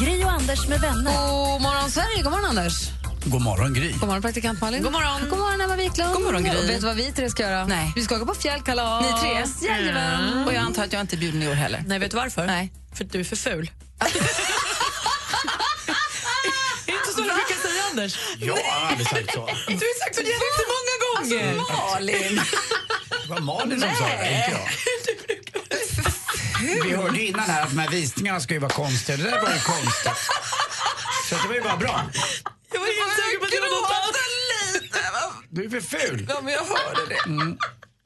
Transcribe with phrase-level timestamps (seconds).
[0.00, 1.12] Gri och Anders med vänner.
[1.52, 2.22] God morgon, Sverige!
[2.22, 2.90] God morgon, Anders!
[3.24, 3.90] God morgon, Gry.
[3.92, 4.82] God morgon, praktikant Malin.
[4.82, 5.28] God morgon.
[5.30, 6.14] God morgon, Emma Wiklund.
[6.14, 6.50] God morgon, Gry.
[6.58, 7.66] Och vet du vad vi tre ska göra?
[7.66, 7.92] Nej.
[7.96, 9.02] Vi ska åka på fjällkalas.
[9.02, 9.44] Ni tre?
[9.68, 10.46] Jajamän.
[10.46, 11.84] Och jag antar att jag inte är bjuden i år heller.
[11.86, 12.46] Nej, vet du varför?
[12.46, 12.72] Nej.
[12.94, 13.70] För att du är för ful.
[16.86, 18.18] inte så du brukar säga, Anders.
[18.38, 19.46] Jag har aldrig sagt så.
[19.66, 21.58] Du har sagt så jättemånga gånger.
[21.58, 22.40] Alltså, Malin.
[23.22, 25.37] Det var Malin som sa det, inte jag.
[26.60, 29.16] Vi hörde ju innan här att de här visningarna ska ju vara konstiga.
[29.16, 30.12] Det där var ju konstigt.
[31.28, 32.10] Så det var ju bara bra.
[32.72, 34.14] Jag var helt säker på att det var något annat.
[35.50, 36.26] Du är för ful.
[36.28, 37.20] Ja, men jag hörde det.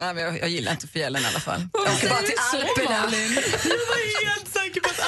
[0.01, 1.69] Nej, men jag, jag gillar inte fjällen i alla fall.
[1.73, 2.95] Jag åker bara till Alperna.
[2.95, 5.01] Jag var helt säker på att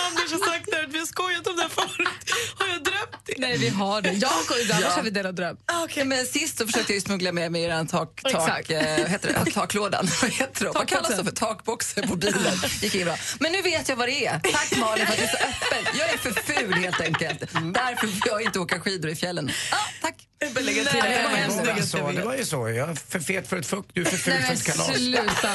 [3.58, 4.10] Nej, vi har det.
[4.12, 5.56] Jag och Anders har vi delat dröm.
[5.84, 6.04] Okay.
[6.04, 8.70] Men sist så försökte jag ju smuggla med mig er tak, tak, Exakt.
[8.70, 9.50] eh, heter det?
[9.54, 10.08] taklådan.
[10.22, 10.70] Vad heter det?
[10.70, 11.30] Vad kallas det för?
[11.30, 12.54] Takboxen på bilen.
[12.80, 13.16] Gick bra.
[13.40, 14.38] Men nu vet jag vad det är.
[14.38, 15.98] Tack Malin för att du är så öppen.
[15.98, 17.40] Jag är för ful helt enkelt.
[17.74, 19.50] Därför får jag inte åka skidor i fjällen.
[19.72, 20.14] Ah, tack.
[20.60, 21.00] Lägga till det.
[21.00, 21.84] Var Det hemskt var, snygg.
[21.84, 22.68] så, det var ju så.
[22.68, 24.96] Jag är för fet för ett fuck, du är för ful Nej, för ett kalas.
[24.96, 25.50] sluta.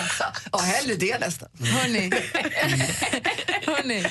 [0.51, 1.49] Ja, hellre det nästan.
[1.59, 2.11] Hörni.
[3.65, 4.05] Hörni.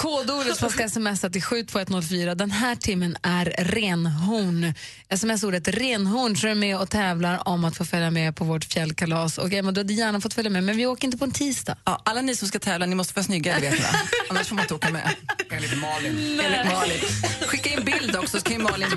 [0.00, 2.34] Kodordet som man ska smsa till 72104.
[2.34, 4.74] Den här timmen är renhorn.
[5.08, 9.38] Sms-ordet renhorn så är med och tävlar om att få följa med på vårt fjällkalas.
[9.38, 11.76] Och Emma, du hade gärna fått följa med, men vi åker inte på en tisdag.
[11.84, 13.86] Ja, alla ni som ska tävla, ni måste vara snygga, det vet?
[14.30, 15.14] Annars får man inte åka med.
[15.50, 16.40] Enligt Malin.
[16.44, 16.98] Enligt Malin.
[17.46, 18.88] Skicka in bild också så kan ju Malin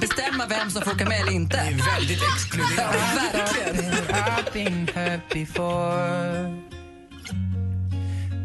[0.00, 1.56] bestämma vem som får åka med eller Det inte.
[1.56, 3.22] är väldigt exkluderande.
[5.32, 6.71] Verkligen.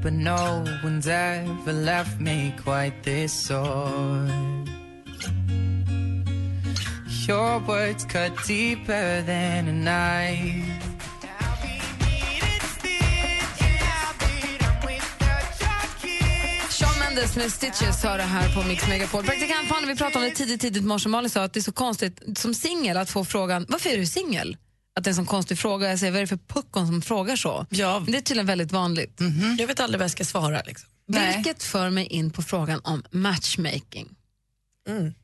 [0.07, 4.29] But no one's ever left me quite this sore.
[7.27, 10.87] Your words cut deeper than a knife.
[16.99, 19.23] Mendes med Stitches har det här på Mix Megapol.
[19.23, 21.09] Praktikant Malin, vi pratade om det tidigt, tidigt i morse.
[21.09, 24.05] Malin sa att det är så konstigt som singel att få frågan varför är du
[24.05, 24.57] singel?
[24.97, 25.89] Att det är en sån konstig fråga.
[25.89, 27.65] Jag säger, vad är det för puckon som frågar så?
[27.69, 27.99] Ja.
[27.99, 29.19] Men det är tydligen väldigt vanligt.
[29.59, 30.61] Jag vet aldrig vad jag ska svara.
[30.65, 30.89] Liksom.
[31.07, 34.07] Vilket för mig in på frågan om matchmaking.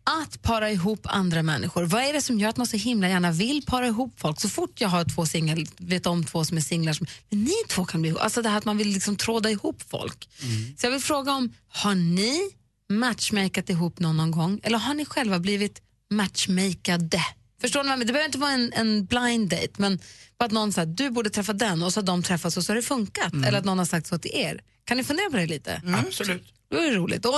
[0.03, 1.83] Att para ihop andra människor.
[1.83, 4.41] Vad är det som gör att man så himla gärna vill para ihop folk?
[4.41, 7.53] Så fort jag har två singlar, vet om två som är singlar, som, men ni
[7.69, 8.21] två kan bli ihop.
[8.21, 10.29] Alltså det här att man vill liksom tråda ihop folk.
[10.77, 12.49] Så jag vill fråga om, har ni
[12.89, 14.59] matchmakat ihop någon, någon gång?
[14.63, 17.21] Eller har ni själva blivit matchmakade?
[17.63, 17.89] Förstår ni?
[17.89, 18.07] vad jag?
[18.07, 19.99] Det behöver inte vara en, en blind date, men
[20.37, 22.75] att någon säger du borde träffa den och så har de träffats och så har
[22.75, 23.33] det funkat.
[23.33, 24.61] Eller att någon har sagt så till er.
[24.85, 25.81] Kan ni fundera på det lite?
[26.07, 26.43] Absolut.
[26.73, 27.25] Det är roligt.
[27.25, 27.33] Och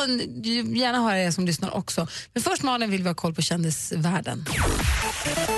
[0.78, 2.08] gärna höra er som lyssnar också.
[2.34, 4.46] Men först Malin vill vi ha koll på kändisvärlden.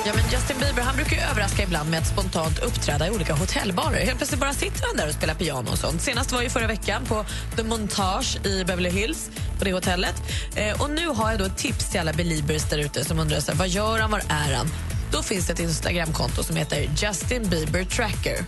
[0.05, 3.33] Ja, men Justin Bieber han brukar ju överraska ibland med att spontant uppträda i olika
[3.33, 4.05] hotellbarer.
[4.05, 6.01] Helt plötsligt bara sitter han där och spelar piano och sånt.
[6.01, 9.29] Senast var ju förra veckan på The Montage i Beverly Hills,
[9.59, 10.15] på det hotellet.
[10.55, 13.39] Eh, och nu har jag då ett tips till alla beliebers där ute som undrar
[13.39, 14.67] så här, vad gör han, var är han?
[15.11, 18.45] Då finns det ett Instagramkonto som heter Justin Bieber Tracker.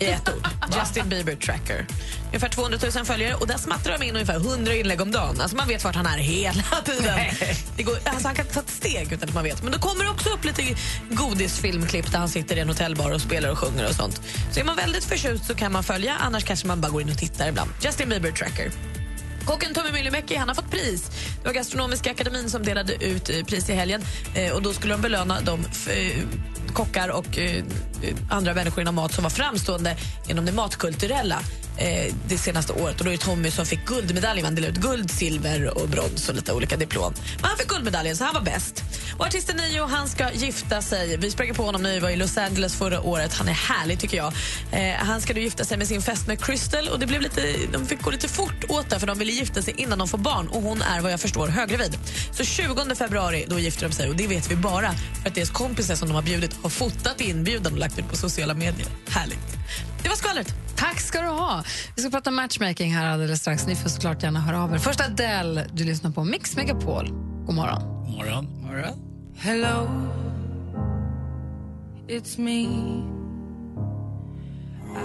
[0.00, 0.48] I ett ord.
[0.80, 1.86] Justin Bieber Tracker.
[2.26, 5.40] Ungefär 200 000 följare och där smattrar de in ungefär 100 inlägg om dagen.
[5.40, 7.18] Alltså man vet vart han är hela tiden.
[7.76, 9.62] Det går, alltså han kan ta ett steg utan att man vet.
[9.62, 10.62] Men då kommer det också upp lite
[11.10, 14.20] godisfilmklipp där han sitter i en hotellbar och spelar och sjunger och sånt.
[14.52, 17.10] Så är man väldigt förtjust så kan man följa, annars kanske man bara går in
[17.10, 17.70] och tittar ibland.
[17.82, 18.70] Justin Bieber Tracker.
[19.44, 21.10] Kocken Tommy Myllymäki han har fått pris.
[21.42, 24.02] Det var Gastronomiska akademin som delade ut eh, pris i helgen.
[24.34, 26.22] Eh, och Då skulle de belöna de eh,
[26.76, 27.64] kockar och eh,
[28.30, 29.96] andra människor inom mat som var framstående
[30.28, 31.40] inom det matkulturella
[31.76, 32.98] eh, det senaste året.
[32.98, 34.44] Och då är det Tommy som fick guldmedaljen.
[34.44, 37.12] Man delade ut guld, silver och brons och lite olika diplom.
[37.36, 38.82] Men han fick guldmedaljen, så han var bäst.
[39.18, 41.16] Och artisten Nio, han ska gifta sig.
[41.16, 43.34] Vi sprang på honom när vi var i Los Angeles förra året.
[43.34, 44.32] Han är härlig tycker jag.
[44.72, 47.86] Eh, han ska nu gifta sig med sin fästmö Crystal och det blev lite, de
[47.86, 50.48] fick gå lite fort åt det för de ville gifta sig innan de får barn
[50.48, 51.98] och hon är vad jag förstår höggravid.
[52.32, 55.50] Så 20 februari då gifter de sig och det vet vi bara för att deras
[55.50, 58.88] kompisar som de har bjudit har fotat inbjudan och lagt ut på sociala medier.
[59.08, 59.58] Härligt.
[60.02, 60.54] Det var skvallret.
[60.76, 61.64] Tack ska du ha.
[61.96, 63.66] Vi ska prata matchmaking här alldeles strax.
[63.66, 64.78] Ni får såklart gärna höra av er.
[64.78, 67.08] Först Adele, du lyssnar på Mix Megapol.
[67.46, 68.04] God morgon.
[68.06, 68.46] God morgon.
[69.38, 69.88] Hello,
[72.08, 73.15] it's me.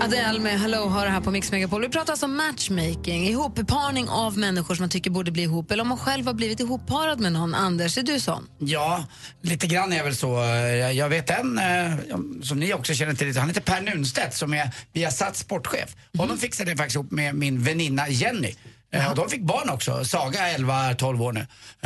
[0.02, 1.82] Adele med Hello har det här på Mix Megapol.
[1.82, 5.82] Vi pratar alltså om matchmaking, ihopparning av människor som man tycker borde bli ihop eller
[5.82, 7.56] om man själv har blivit ihopparad med någon.
[7.56, 8.48] Anders, är du sån?
[8.60, 9.06] Ja,
[9.42, 10.34] lite grann är jag väl så.
[10.94, 11.92] Jag vet en eh,
[12.44, 15.96] som ni också känner till, han heter Per Nunstedt som är Viasat sportchef.
[16.18, 18.56] Honom fixade jag faktiskt ihop med min väninna Jenny.
[18.94, 21.40] Eh, Och de fick barn också, Saga 11-12 år nu.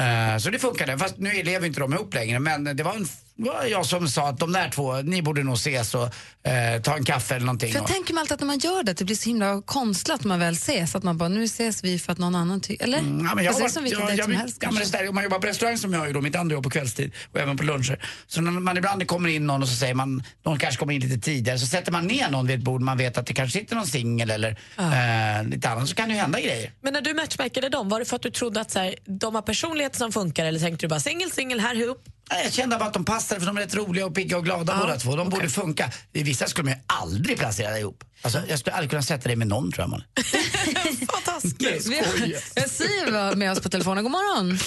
[0.04, 2.40] Eh, Så det funkade, fast nu lever inte de ihop längre.
[2.40, 5.44] Men det var, en, det var jag som sa att de där två, ni borde
[5.44, 6.04] nog ses och
[6.48, 7.70] eh, ta en kaffe eller någonting.
[7.72, 9.62] För jag Och- tänker mig alltid att när man gör det, det blir så himla
[9.62, 10.96] konstlat när man väl ses.
[10.96, 12.84] Att man bara, nu ses vi för att någon annan tycker...
[12.84, 12.98] Eller?
[13.00, 14.68] Mm, Ja, men jag har det är som varit- vilken dejt som vet- helst ja,
[14.68, 14.98] men det kanske.
[14.98, 16.70] är där, Om man jobbar på restaurang som jag gör, då, mitt andra jobb på
[16.70, 18.06] kvällstid och även på luncher.
[18.28, 21.02] Så när man ibland kommer in någon och så säger man, någon kanske kommer in
[21.02, 23.60] lite tidigare, så sätter man ner någon vid ett bord man vet att det kanske
[23.60, 26.72] sitter någon singel eller eh, lite annat, så kan det ju hända grejer.
[26.82, 29.36] Men när du matchmakade dem, var det för att du trodde att så här, de
[29.36, 32.04] har personlighet som funkar eller tänkte du bara singel, singel, här ihop?
[32.32, 34.46] Nej, Jag kände bara att de passade för de är rätt roliga och pigga och
[34.46, 35.16] glada båda två.
[35.16, 35.90] De borde funka.
[36.14, 38.04] I vissa skulle man ju aldrig placera ihop.
[38.22, 40.04] Alltså, jag skulle aldrig kunna sätta dig med någon tror jag man.
[41.14, 41.88] Fantastiskt.
[41.90, 44.04] Vi har, vi har Siv med oss på telefonen.
[44.04, 44.58] God morgon.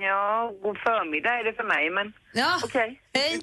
[0.00, 2.60] Ja, god förmiddag är det för mig, men Ja.
[2.64, 3.00] okej.
[3.14, 3.40] Hej.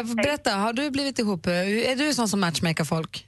[0.00, 1.46] Eh, berätta, har du blivit ihop?
[1.46, 3.26] Är du sån som matchmakar folk?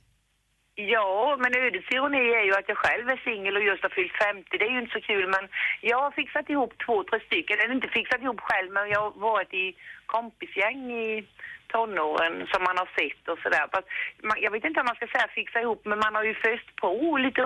[0.81, 4.17] Ja, men ödets ironi är ju att jag själv är singel och just har fyllt
[4.23, 4.59] 50.
[4.59, 5.45] Det är ju inte så kul, men
[5.91, 7.57] jag har fixat ihop två, tre stycken.
[7.61, 9.67] Eller inte fixat ihop själv, men jag har varit i
[10.15, 11.13] kompisgäng i
[11.75, 13.65] tonåren som man har sett och sådär.
[14.45, 16.93] Jag vet inte om man ska säga fixa ihop, men man har ju föst på
[17.27, 17.43] lite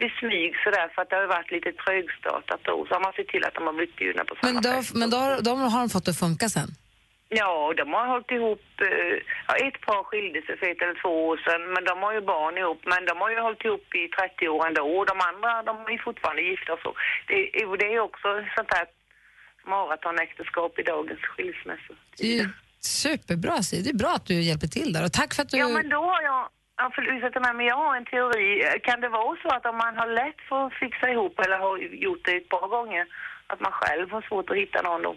[0.00, 2.74] vid smyg sådär för att det har varit lite trögstartat då.
[2.86, 4.94] Så har man sett till att de har blivit bjudna på samma Men, då, fest.
[5.00, 6.68] men då, de har de fått det att funka sen?
[7.28, 9.16] Ja, de har hållit ihop, eh,
[9.48, 12.20] ja, ett par skilde sig för ett eller två år sedan, men de har ju
[12.20, 15.62] barn ihop, men de har ju hållit ihop i 30 år ändå, och de andra,
[15.62, 16.92] de är fortfarande gifta och så.
[17.28, 18.86] Det, är- det är också sånt här
[19.64, 21.20] maratonäktenskap i dagens
[22.18, 22.48] ju
[22.80, 23.84] superbra, Siv.
[23.84, 25.04] Det är bra att du hjälper till där.
[25.04, 25.58] Och tack för att du...
[25.58, 28.78] Ja, men då har jag, ja, ursäkta mig, men jag har en teori.
[28.82, 31.78] Kan det vara så att om man har lätt för att fixa ihop eller har
[31.78, 33.06] gjort det ett par gånger,
[33.46, 35.16] att man själv har svårt att hitta någon då?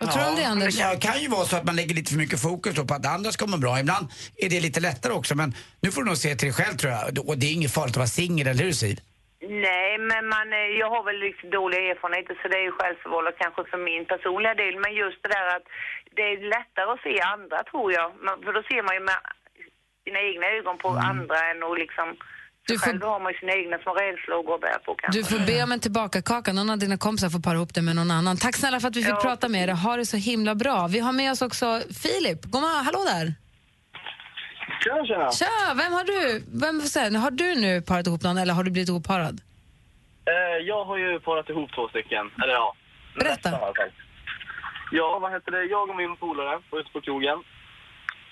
[0.00, 0.76] Vad tror du om det, Anders?
[0.76, 3.06] Det kan, kan ju vara så att man lägger lite för mycket fokus på att
[3.16, 3.80] andra ska må bra.
[3.80, 4.06] Ibland
[4.44, 5.48] är det lite lättare också, men
[5.82, 7.28] nu får du nog se till dig själv tror jag.
[7.28, 8.98] Och det är inget farligt att vara singel, eller hur Siv?
[9.70, 13.36] Nej, men man, eh, jag har väl liksom dåliga erfarenheter så det är ju självförvållat
[13.42, 14.74] kanske för min personliga del.
[14.84, 15.66] Men just det där att
[16.16, 18.08] det är lättare att se andra tror jag.
[18.26, 19.20] Man, för då ser man ju med
[20.04, 22.08] sina egna ögon på andra än att liksom...
[22.68, 24.94] Du får- Själv har man ju sina egna små rädslor att gå och bära på
[24.94, 25.20] kanske.
[25.20, 26.52] Du får be om en tillbakakaka.
[26.52, 28.36] Någon av dina kompisar får para ihop det med någon annan.
[28.36, 29.76] Tack snälla för att vi fick Ja, prata med dig.
[29.76, 30.86] Ha det så himla bra.
[30.86, 31.66] Vi har med oss också
[32.02, 32.44] Filip.
[32.44, 32.84] God morgon.
[32.84, 33.34] Hallå där.
[34.84, 35.30] Tjena, tjena.
[35.32, 36.44] Tja, vem har du?
[36.62, 39.40] Vem, får säga, har du nu parat ihop någon eller har du blivit ihopparad?
[40.32, 42.30] Eh, jag har ju parat ihop två stycken.
[42.42, 42.74] Eller ja.
[43.18, 43.50] Berätta.
[43.50, 43.88] nästan.
[44.92, 45.64] Ja, vad heter det?
[45.64, 47.38] Jag och min polare var ute på krogen.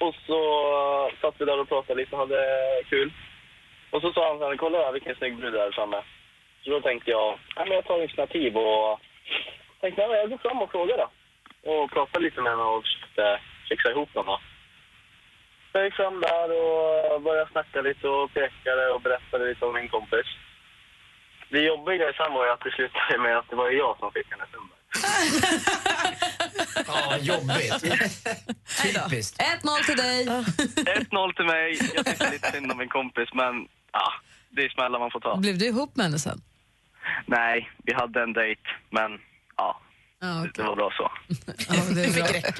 [0.04, 0.38] Och så
[1.20, 2.40] satt vi där och pratade lite och hade
[2.90, 3.12] kul.
[3.90, 6.00] Och så sa han så här, kolla där vilken snygg brud där framme.
[6.64, 9.00] Så då tänkte jag, ja, men jag tar initiativ och
[9.80, 11.08] tänkte, ja, jag går fram och frågar då.
[11.70, 14.40] Och pratade lite med henne och försökte fixa ihop dem då.
[15.72, 19.74] Så jag gick fram där och började snacka lite och pekade och berättade lite om
[19.74, 20.26] min kompis.
[21.50, 24.12] Det jobbiga i sen var ju att det slutade med att det var jag som
[24.12, 24.76] fick hennes nummer.
[26.86, 27.80] Ja, jobbigt.
[29.10, 29.40] Typiskt.
[29.40, 30.26] 1-0 till dig.
[30.26, 31.78] 1-0 till mig.
[31.94, 34.12] Jag tyckte lite synd om min kompis, men ja,
[34.50, 35.36] det är smällar man får ta.
[35.36, 36.40] Blev du ihop med henne sen?
[37.26, 39.10] Nej, vi hade en dejt, men
[39.56, 39.80] ja,
[40.20, 40.50] Ja, det, okej.
[40.54, 41.10] det var bra så.
[41.68, 42.12] ja, det är
[42.42, 42.50] bra.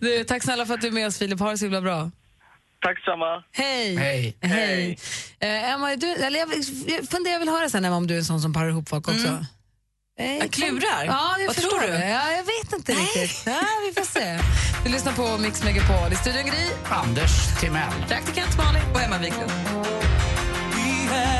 [0.00, 1.38] Du, tack snälla för att du är med oss Filip.
[1.40, 2.10] Ha det så himla bra.
[2.82, 3.44] Tack samma.
[3.52, 3.96] Hej!
[3.96, 4.36] Hej.
[4.42, 4.98] Hej.
[5.40, 6.48] Eh, Emma, är du, eller jag,
[6.86, 8.88] jag funderar, jag vill höra sen Emma, om du är en sån som parar ihop
[8.88, 9.28] folk också.
[9.28, 10.38] Mm.
[10.38, 11.04] Jag klurar.
[11.04, 11.86] Ja, jag Vad förstår tror du?
[11.92, 12.08] det.
[12.08, 13.42] Ja, jag vet inte riktigt.
[13.46, 14.38] Ja, vi får se.
[14.84, 16.12] Du lyssnar på Mix Megapol.
[16.12, 16.66] I studion Gry.
[16.90, 17.92] Anders Timell.
[18.08, 19.50] Praktikant Malin och Emma Wiklund.
[21.10, 21.39] Du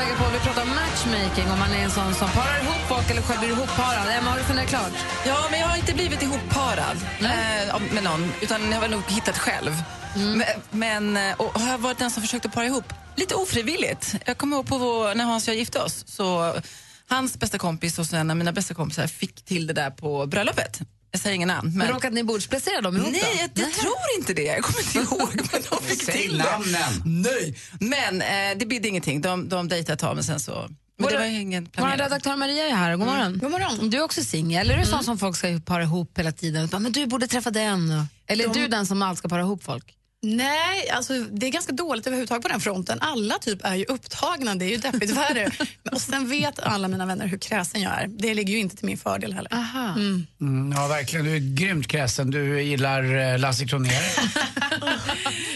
[0.00, 0.32] Megapol.
[0.32, 3.40] Vi pratar om matchmaking, om man är en sån som parar ihop folk eller själv
[3.40, 4.06] blir ihopparad.
[4.18, 4.92] Emma, har du funderat klart?
[5.26, 9.38] Ja, men jag har inte blivit ihopparad eh, med någon, utan jag har nog hittat
[9.38, 9.72] själv.
[10.14, 12.92] Men, men eh, och har jag varit den som försökte para ihop?
[13.16, 14.14] Lite ofrivilligt.
[14.24, 16.54] Jag kommer ihåg på vår, när Hans och jag gifte oss, så
[17.08, 20.80] hans bästa kompis och en av mina bästa kompisar fick till det där på bröllopet.
[21.12, 21.72] Jag säger inga namn.
[21.78, 21.88] Men...
[21.88, 23.22] Råkade ni bordsplacera dem ihop Nej,
[23.54, 24.42] jag, jag tror inte det.
[24.42, 26.44] Jag kommer inte ihåg, men de fick Säg till det.
[26.44, 27.02] namnen.
[27.22, 27.54] Nej.
[27.80, 29.20] Men eh, det bidde ingenting.
[29.20, 32.00] De, de dejtade ett tag, men sen så Men det var ingen Vår planerat.
[32.00, 32.96] redaktör Maria är här.
[32.96, 33.38] God morgon.
[33.38, 33.90] God morgon.
[33.90, 34.70] Du är också singel.
[34.70, 36.68] Är du sån som folk ska para ihop hela tiden?
[36.72, 38.04] Men du borde träffa den.
[38.26, 39.94] Eller är De- du den som allt ska para ihop folk?
[40.22, 42.98] Nej, alltså det är ganska dåligt överhuvudtaget på den fronten.
[43.00, 45.50] Alla typ är ju upptagna, det är ju deppigt värre.
[45.92, 48.06] Och sen vet alla mina vänner hur kräsen jag är.
[48.08, 49.54] Det ligger ju inte till min fördel heller.
[49.54, 49.88] Aha.
[49.88, 50.26] Mm.
[50.40, 51.26] Mm, ja, verkligen.
[51.26, 52.30] Du är grymt kräsen.
[52.30, 54.02] Du gillar eh, Lasse Kronér.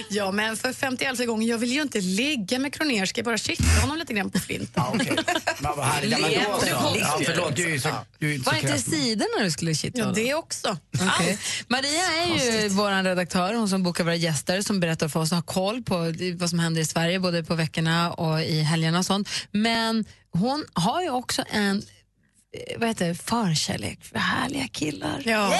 [0.08, 3.38] Ja, men för 51 gången, jag vill ju inte ligga med Kronér, ska jag bara
[3.38, 4.70] kittla honom lite grann på flinten.
[4.74, 5.16] Ja, okej.
[5.58, 6.10] Men vad härligt.
[6.10, 6.96] Ja, men då så.
[7.00, 10.04] Ja, förlåt, du är ju så, du är inte Var inte sidorna du skulle kittla
[10.04, 10.76] Ja, det också.
[10.92, 11.38] Okej.
[11.68, 15.36] Maria är ju vår redaktör, hon som bokar våra gäster, som berättar för oss och
[15.36, 19.06] har koll på vad som händer i Sverige, både på veckorna och i helgerna och
[19.06, 19.28] sånt.
[19.50, 25.22] Men hon har ju också en eh, vad heter det, förkärlek för härliga killar.
[25.24, 25.54] Ja.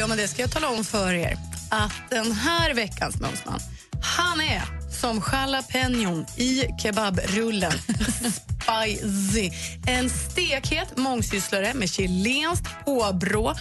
[0.00, 1.38] Ja, men det ska jag tala om för er.
[1.70, 3.60] Att den här veckans mumsman,
[4.02, 4.62] han är
[5.00, 7.72] som jalapenon i kebabrullen.
[8.70, 9.50] Spicy.
[9.86, 13.54] En stekhet mångsysslare med chilenskt påbrå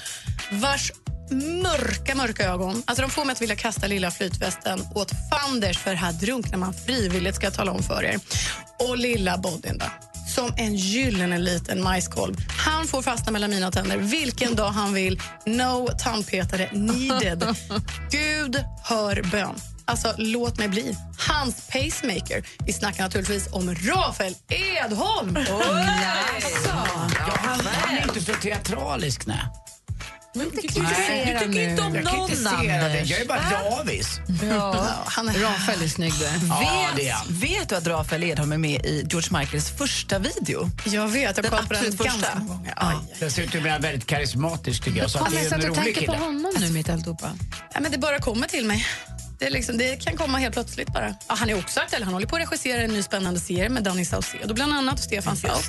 [0.52, 0.92] vars
[1.64, 5.94] mörka, mörka ögon alltså de får mig att vilja kasta lilla flytvästen åt fanders för
[5.94, 8.20] här drunknar man frivilligt, ska jag tala om för er.
[8.80, 9.86] Och lilla bodyn då
[10.30, 12.36] som en gyllene liten majskolv.
[12.66, 15.22] Han får fastna mellan mina tänder vilken dag han vill.
[15.46, 17.44] No tandpetare needed.
[18.12, 19.56] Gud hör bön.
[19.90, 20.98] Alltså, låt mig bli.
[21.28, 22.44] Hans pacemaker.
[22.66, 25.38] Vi snackar naturligtvis om Rafael Edholm.
[25.48, 25.62] Ja,
[27.26, 29.38] han, han är inte så teatralisk, nej.
[30.36, 33.10] Men Du tycker inte om någon, Anders.
[33.10, 34.20] Jag är bara davis.
[34.50, 36.26] Ja, han är Rafael är snygg du.
[36.50, 40.70] Ja, vet, vet du att Rafael Edholm är med i George Michaels första video?
[40.86, 42.74] Jag vet, jag kollar på den absolut ganska många gånger.
[42.78, 42.96] Aj.
[43.20, 45.10] Dessutom är han väldigt karismatisk tycker jag.
[45.12, 46.26] Så att Fan, det jag är en satt och rolig tänkte på kille.
[46.26, 47.32] honom nu mitt alltihopa.
[47.74, 48.86] Ja, men det bara kommer till mig.
[49.40, 51.16] Det, liksom, det kan komma helt plötsligt bara.
[51.28, 52.04] Ja, han är också aktuell.
[52.04, 55.00] Han håller på att regissera en ny spännande serie med Danny Saucedo bland annat och
[55.00, 55.66] Stefan Sauk.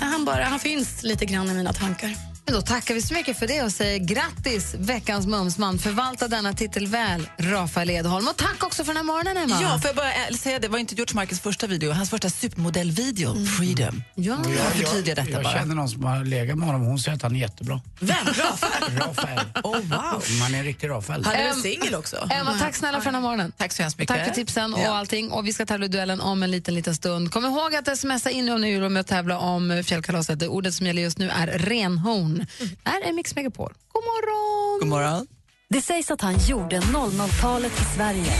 [0.00, 2.31] Han, bara, han finns lite grann i mina tankar.
[2.44, 5.78] Men då tackar vi så mycket för det och säger grattis veckans mumsman.
[5.78, 8.28] Förvalta denna titel väl, Rafael Edholm.
[8.28, 9.58] Och tack också för den här morgonen, Emma.
[9.62, 12.30] Ja, får jag bara äh, säga det var inte George Michaels första video, hans första
[12.30, 14.02] supermodellvideo, Freedom.
[14.14, 14.36] Ja.
[14.36, 15.52] Och Jag förtydligar detta jag bara.
[15.52, 17.80] känner någon som har legat med honom och hon säger att han är jättebra.
[18.00, 18.16] Vem?
[18.26, 18.98] Rafael?
[18.98, 19.38] Rafael.
[19.64, 20.22] Oh, wow.
[20.40, 21.24] Man är en riktig Rafael.
[21.24, 22.28] Han är väl singel också?
[22.30, 23.52] Emma, tack snälla för den här morgonen.
[23.56, 24.16] Tack så hemskt mycket.
[24.16, 24.96] Tack för tipsen och Ja.
[24.98, 25.30] allting.
[25.30, 27.32] Och vi ska tävla i duellen om en liten, liten stund.
[27.32, 30.38] Kom ihåg att smsa in om ni vill vara med och tävla om fjällkalaset.
[30.40, 32.31] Det ordet som gäller just nu är renhorn.
[32.38, 33.72] Det här är Mix Megapol.
[33.92, 34.80] God morgon!
[34.80, 35.26] God morgon.
[35.68, 38.32] Det sägs att han gjorde 00-talet i Sverige.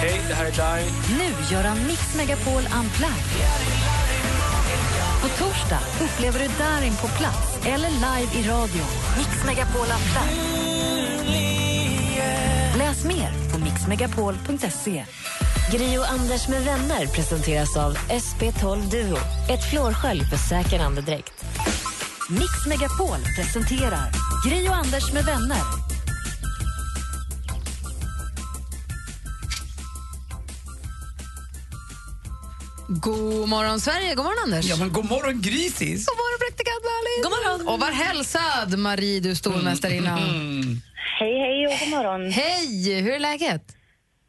[0.00, 0.92] Hej, det här är Darin.
[1.18, 3.48] Nu gör han Mix Megapol Unplugged.
[5.22, 8.84] På torsdag upplever du Darin på plats eller live i radio.
[9.18, 10.64] Mix Megapol Unplugged.
[12.78, 15.04] Läs mer på mixmegapol.se.
[15.72, 19.16] Gri och Anders med vänner presenteras av SP12 Duo.
[19.50, 21.44] Ett flårskölj för säker andedräkt.
[22.30, 24.10] Mix Megapol presenterar
[24.48, 25.58] Gri och Anders med vänner.
[32.88, 34.14] God morgon, Sverige.
[34.14, 34.66] God morgon, Anders.
[34.70, 36.06] Ja, men god morgon grisis!
[36.06, 37.22] God morgon, praktikant Malin.
[37.22, 37.74] God morgon.
[37.74, 40.16] Och var hälsad, Marie, du stormästarinna.
[41.18, 42.30] Hej, hej och god morgon.
[42.30, 43.73] Hej, hur är läget?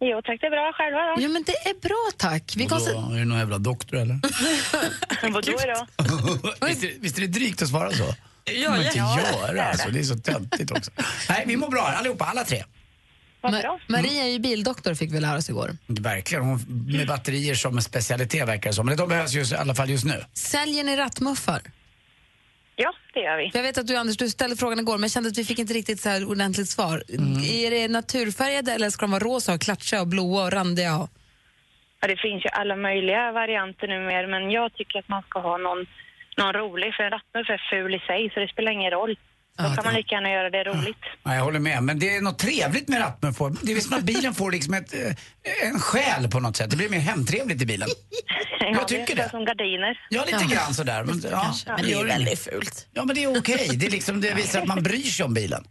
[0.10, 0.74] Jo, tack det är bra.
[0.78, 1.22] Själva då?
[1.24, 2.54] Ja, men det är bra, tack.
[2.58, 4.20] Vi Vadå, konst- är du någon jävla doktor eller?
[5.32, 5.52] Vadå
[6.60, 6.66] då?
[6.68, 8.16] visst, är, visst är det drygt att svara så?
[8.44, 9.20] Ja, Men inte ja.
[9.20, 10.92] göra alltså, det är så töntigt också.
[11.30, 12.64] Nej, vi mår bra allihopa, alla tre.
[13.42, 15.78] Ma- Maria är ju bildoktor, fick vi lära oss igår.
[15.88, 18.86] Verkligen, hon med batterier som en specialitet verkar det som.
[18.86, 20.24] Men de behövs just, i alla fall just nu.
[20.34, 21.62] Säljer ni rattmuffar?
[22.76, 23.52] Ja, det gör vi.
[23.54, 25.60] Jag vet att du, Anders, du ställde frågan igår, men jag kände att vi fick
[25.60, 27.04] inte riktigt så här ordentligt svar.
[27.10, 27.38] Mm.
[27.66, 30.98] Är det naturfärgade eller ska de vara rosa, och klatschiga, och blåa och randiga?
[30.98, 31.10] Och...
[32.00, 35.58] Ja, det finns ju alla möjliga varianter numera, men jag tycker att man ska ha
[35.58, 35.86] någon,
[36.38, 39.18] någon rolig, för en rattmuff är ful i sig, så det spelar ingen roll.
[39.58, 40.98] Då Ja, kan det- man lika gärna göra det roligt.
[41.24, 43.56] Ja, jag håller med, men det är något trevligt med rattmuffar.
[43.62, 46.70] Det är som att bilen får liksom ett, eh, en själ på något sätt.
[46.70, 47.90] Det blir mer hemtrevligt i bilen.
[48.60, 49.22] Jag tycker det.
[49.22, 49.30] är det.
[49.30, 50.00] som gardiner.
[50.10, 51.04] Ja, lite grann sådär.
[51.04, 52.88] Men, ja, Men det är väldigt fult.
[52.94, 53.70] Ja, men det är okej.
[53.74, 55.64] Det, är liksom, det visar att man bryr sig om bilen.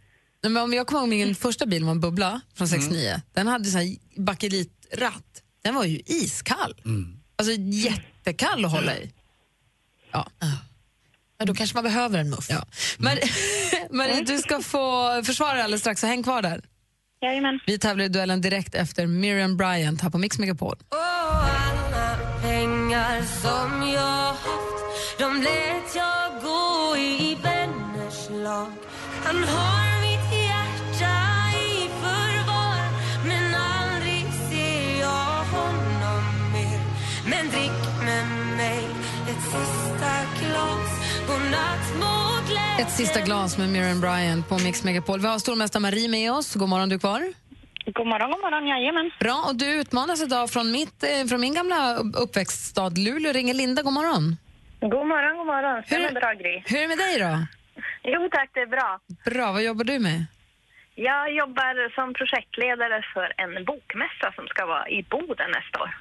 [0.43, 2.81] Nej, men om jag kommer ihåg min första bil var en bubbla från Mm.
[2.81, 3.21] 69.
[3.33, 3.87] Den hade så här
[4.17, 5.41] bakelitratt.
[5.63, 6.75] Den var ju iskall.
[6.85, 7.17] Mm.
[7.35, 9.11] Alltså jättekall att hålla i.
[10.11, 10.27] Ja.
[11.37, 12.47] Ja, då kanske man behöver en muff.
[12.49, 12.65] Ja.
[12.97, 13.29] Marie,
[13.91, 16.61] Marie, du ska få försvara alldeles strax, så häng kvar där.
[17.21, 17.59] Jajamän.
[17.65, 20.75] Vi tävlar i duellen direkt efter Miriam Bryant här på Mix Megapol.
[20.89, 28.11] alla pengar som jag haft De lät jag gå i vänner
[29.23, 29.84] Han har
[42.79, 45.19] Ett sista glas med Miriam Bryant på Mix Megapol.
[45.19, 46.55] Vi har stormästare Marie med oss.
[46.55, 47.21] God morgon, du är kvar?
[47.85, 48.67] God morgon, god morgon.
[48.67, 49.11] Jajamän.
[49.19, 53.31] Bra, och du utmanas idag från, mitt, eh, från min gamla uppväxtstad Luleå.
[53.33, 54.37] Ringer Linda, god morgon.
[54.81, 55.83] God morgon, god morgon.
[55.87, 56.63] Hur- bra, Gry.
[56.65, 57.45] Hur är det med dig då?
[58.03, 58.99] Jo tack, det är bra.
[59.25, 60.25] Bra, vad jobbar du med?
[60.95, 65.91] Jag jobbar som projektledare för en bokmässa som ska vara i Boden nästa år.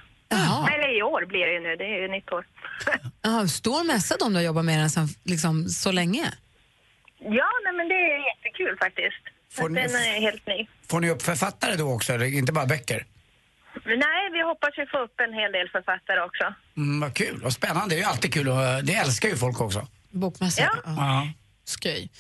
[0.75, 2.45] Eller i år blir det ju nu, det är ju nytt år.
[3.27, 6.25] Aha, stor mässa de du har jobbat med den liksom, så länge?
[7.25, 9.23] Ja, nej, men det är jättekul faktiskt.
[9.53, 10.67] Får ni- Den är helt ny.
[10.91, 13.07] Får ni upp författare då också, eller inte bara böcker?
[13.87, 16.55] Nej, vi hoppas ju få upp en hel del författare också.
[16.77, 17.95] Mm, vad kul och spännande.
[17.95, 19.87] Det är ju alltid kul och det älskar ju folk också.
[20.11, 20.63] Bokmässa?
[20.85, 21.29] Ja.
[21.65, 22.11] Skoj.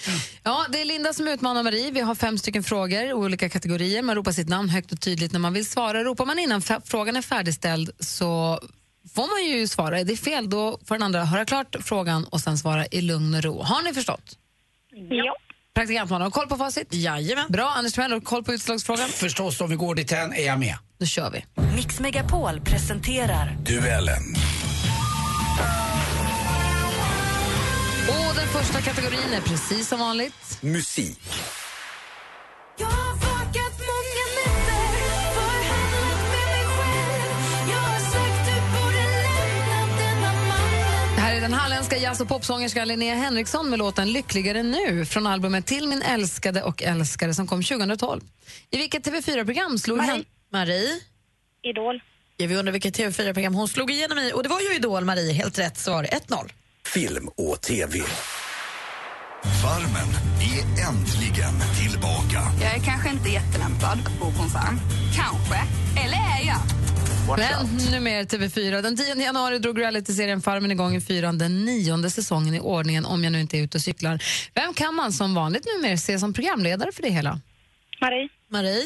[0.43, 1.91] Ja, det är Linda som utmanar Marie.
[1.91, 4.03] Vi har fem stycken frågor, olika kategorier.
[4.03, 6.05] Man ropar sitt namn högt och tydligt när man vill svara.
[6.05, 8.61] Ropar man innan frågan är färdigställd så
[9.15, 10.01] får man ju svara.
[10.01, 13.35] Är det fel, då får den andra höra klart frågan och sen svara i lugn
[13.35, 13.63] och ro.
[13.63, 14.39] Har ni förstått?
[14.95, 15.37] Ja.
[15.75, 16.95] Praktikant har koll på facit?
[16.95, 17.47] Jajamän.
[17.49, 17.73] Bra.
[17.77, 19.09] Anders Timell, har koll på utslagsfrågan?
[19.09, 20.77] Förstås, om vi går dithän är jag med.
[20.99, 21.45] Då kör vi.
[21.77, 24.23] Mix Megapol presenterar Duellen.
[28.09, 30.63] Och den första kategorin är precis som vanligt.
[30.63, 31.21] Musik.
[41.45, 46.03] Den halländska jazz och popsångerskan Linnea Henriksson med låten Lyckligare nu från albumet Till min
[46.03, 48.21] älskade och älskare som kom 2012.
[48.71, 50.25] I vilket TV4-program slog hen...
[50.53, 51.01] Marie?
[51.63, 52.03] Idol.
[52.37, 54.33] Ja, vi undrar vilket TV4-program hon slog igenom i.
[54.35, 55.33] Och det var ju Idol, Marie.
[55.33, 56.05] Helt rätt svar.
[56.05, 56.51] 1-0.
[56.87, 57.99] Film och TV.
[59.63, 60.11] Farmen
[60.41, 62.41] är äntligen tillbaka.
[62.63, 64.79] Jag är kanske inte jättelämpad att bo på en farm.
[65.17, 65.59] Kanske.
[66.05, 66.34] Eller?
[67.29, 68.83] Men nu mer TV4.
[68.83, 73.25] Den 10 januari drog realityserien Farmen igång i fyran den nionde säsongen i ordningen om
[73.25, 74.23] jag nu inte är ute och cyklar.
[74.55, 77.41] Vem kan man som vanligt numera se som programledare för det hela?
[78.01, 78.29] Marie.
[78.49, 78.85] Marie?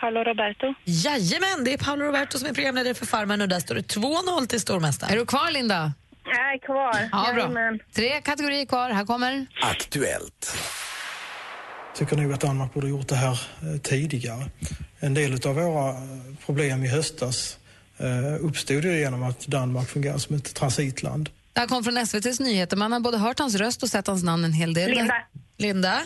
[0.00, 0.74] Paolo Roberto.
[0.84, 4.46] Jajamän, det är Paolo Roberto som är programledare för Farmen och där står det 2-0
[4.46, 5.12] till stormästaren.
[5.12, 5.92] Är du kvar, Linda?
[6.24, 7.08] Jag är kvar.
[7.12, 7.42] Ja, bra.
[7.42, 7.80] Jajamän.
[7.94, 8.90] Tre kategorier kvar.
[8.90, 9.46] Här kommer...
[9.62, 10.56] Aktuellt.
[11.98, 14.44] Tycker nog att Danmark borde gjort det här eh, tidigare.
[15.00, 15.96] En del av våra eh,
[16.46, 17.58] problem i höstas
[17.98, 21.30] eh, uppstod ju genom att Danmark fungerar som ett transitland.
[21.52, 22.76] Det här kom från SVTs nyheter.
[22.76, 24.90] Man har både hört hans röst och sett hans namn en hel del.
[24.90, 25.14] Linda.
[25.58, 26.02] Linda?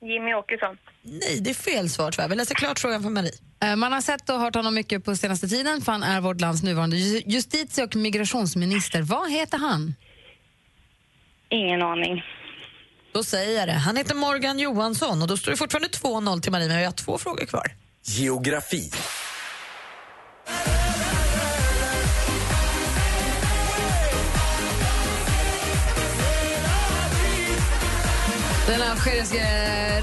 [0.00, 0.76] Jimmy Åkesson.
[1.02, 2.28] Nej, det är fel svar tyvärr.
[2.28, 3.76] Vi läser klart frågan för Marie.
[3.76, 6.62] Man har sett och hört honom mycket på senaste tiden för han är vårt lands
[6.62, 9.02] nuvarande ju- justitie och migrationsminister.
[9.02, 9.94] Vad heter han?
[11.48, 12.22] Ingen aning.
[13.16, 13.72] Då säger jag det.
[13.72, 16.92] Han heter Morgan Johansson och då står det fortfarande 2-0 till Marie, men vi har
[16.92, 17.72] två frågor kvar.
[18.02, 18.90] Geografi.
[28.66, 29.42] Den algeriske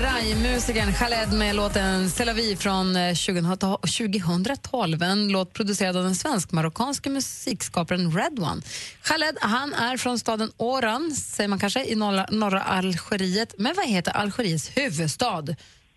[0.02, 5.04] rajmusikern Khaled med låten C'est la vie från eh, 2012 2012.
[5.04, 8.62] En låt producerad av den svensk-marockanske musikskaparen Red One.
[9.02, 13.56] Khaled han är från staden Oran, säger man kanske, i norra, norra Algeriet.
[13.58, 15.46] Men vad heter Algeriets huvudstad,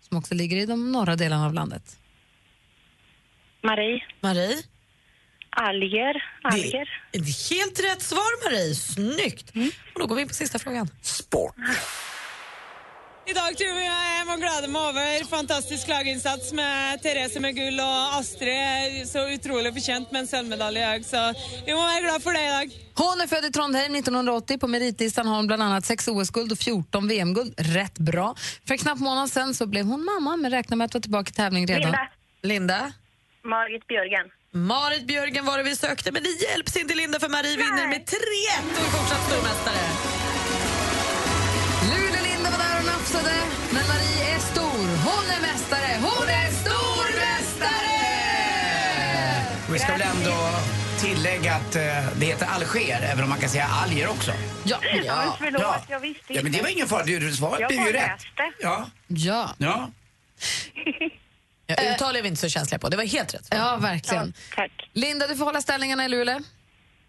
[0.07, 1.97] som också ligger i de norra delarna av landet?
[3.63, 4.03] Marie.
[4.21, 4.63] Marie?
[5.49, 6.23] Alger.
[6.43, 6.89] Alger.
[7.11, 8.75] Det är helt rätt svar, Marie.
[8.75, 9.51] Snyggt.
[9.93, 10.89] Och då går vi in på sista frågan.
[11.01, 11.55] Sport.
[13.27, 17.79] I dag tror jeg jeg må glede meg over fantastisk laginnsats med Therese med gull
[17.83, 21.05] og Astrid så utrolig fortjent med en sølvmedalje i dag.
[21.05, 21.23] Så
[21.65, 22.77] vi må være glad for det i dag.
[22.95, 24.57] Hon är född i Trondheim 1980.
[24.57, 27.53] På meritlistan har hon bland annat 6 OS-guld och 14 VM-guld.
[27.57, 28.35] Rätt bra.
[28.67, 31.29] För en knapp månad sen så blev hon mamma men räknar med att vara tillbaka
[31.29, 31.81] i tävling redan.
[31.81, 32.07] Linda.
[32.43, 32.91] Linda?
[33.43, 34.27] Margit Björgen.
[34.51, 38.01] Marit Björgen var det vi sökte, men det hjälps inte Linda för Marie vinner med
[38.01, 38.07] 3-1
[38.75, 40.26] och är fortsatt stormästare.
[49.97, 50.35] Väl ändå
[50.99, 51.81] tillägga att eh,
[52.19, 54.31] det heter Alger, även om man kan säga alger också.
[54.63, 55.81] Ja, Ja, förlåt, Ja.
[55.89, 57.03] jag visste Ja, men det var ingen fara.
[57.03, 58.09] Du, svaret Jag blev bara ju rätt.
[58.09, 58.51] läste.
[58.59, 58.89] Ja.
[59.07, 59.49] Ja.
[59.57, 59.89] ja.
[61.67, 62.89] Ja, uttal är vi inte så känsliga på.
[62.89, 63.47] Det var helt rätt.
[63.51, 64.33] Ja, verkligen.
[64.55, 64.89] tack.
[64.93, 66.39] Linda, du får hålla ställningarna i Luleå.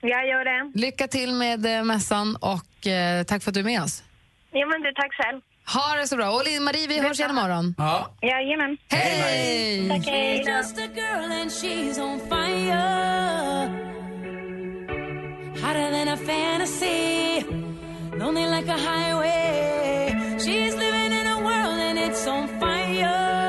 [0.01, 0.79] Jag gör det.
[0.79, 4.03] Lycka till med eh, mässan och eh, tack för att du är med oss.
[4.51, 5.41] Ja, men du, tack själv.
[5.75, 6.31] Ha det så bra.
[6.31, 7.75] Och Marie, vi hörs igen imorgon.
[7.79, 8.11] Ja.
[8.23, 8.77] Jajamän.
[8.89, 9.21] Hej!
[9.21, 10.39] hej.
[15.63, 17.45] Hotter than a fantasy,
[18.19, 20.15] lonely like a highway.
[20.39, 23.48] She's living in a world and it's on fire.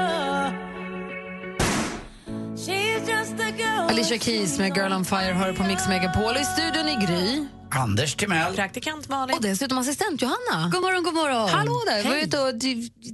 [3.89, 6.37] Alicia Keys med Girl on Fire hör på Mix Megapol.
[6.37, 7.45] I studion i Gry.
[7.71, 8.53] Anders Timell.
[8.55, 9.35] Praktikant Malin.
[9.35, 10.69] Och dessutom assistent Johanna.
[10.71, 11.49] God morgon, god morgon.
[11.49, 12.03] Hallå där.
[12.03, 12.23] Var Hej.
[12.23, 12.53] ute och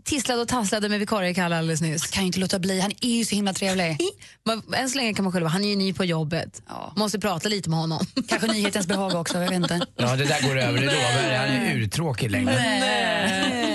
[0.03, 2.07] tisslade och tasslade med vikarie Kalle alldeles nyss.
[2.07, 3.97] Kan ju inte låta bli, han är ju så himla trevlig.
[4.45, 6.61] Men Än så länge kan man själv han är ju ny på jobbet.
[6.95, 8.05] Måste prata lite med honom.
[8.27, 9.85] Kanske nyhetens behag också, jag vet inte.
[9.95, 11.39] Ja, det där går över, det lovar jag.
[11.39, 12.53] Han är urtråkig längre.
[12.53, 13.74] Eh,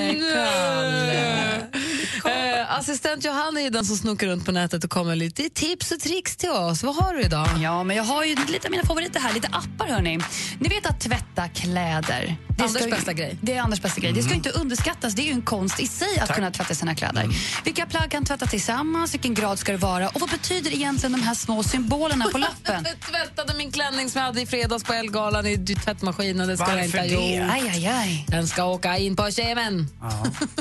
[2.81, 6.37] assistent Johanna är den som snokar runt på nätet och kommer lite tips och tricks
[6.37, 6.83] till oss.
[6.83, 7.47] Vad har du idag?
[7.63, 10.19] Ja, men jag har ju lite av mina favoriter här, lite appar hörni.
[10.59, 12.37] Ni vet att tvätta kläder.
[12.57, 13.39] Det Anders ska ju- bästa grej.
[13.43, 14.13] Det är Anders bästa grej.
[14.13, 16.75] Det ska ju inte underskattas, det är ju en konst i sig att kunna tvätta
[16.75, 17.27] sina kläder.
[17.65, 21.23] Vilka plagg kan tvätta tillsammans, vilken grad ska det vara och vad betyder egentligen de
[21.23, 22.85] här små symbolerna på lappen?
[22.89, 26.49] Jag tvättade min klänning som jag hade i fredags på Elgalan i tvättmaskinen.
[26.49, 27.37] Det ska jag inte ha Varför det?
[27.37, 27.51] gjort.
[27.53, 28.25] Aj, aj, aj.
[28.29, 29.89] Den ska åka in på keven.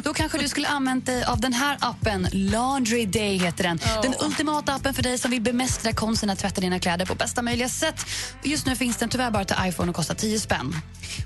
[0.03, 2.08] Då kanske du skulle använt dig av den här appen.
[2.31, 3.79] Laundry Day heter den.
[4.01, 7.41] Den ultimata appen för dig som vill bemästra konsten att tvätta dina kläder på bästa
[7.41, 8.05] möjliga sätt.
[8.43, 10.75] Just nu finns den tyvärr bara till iPhone och kostar 10 spänn.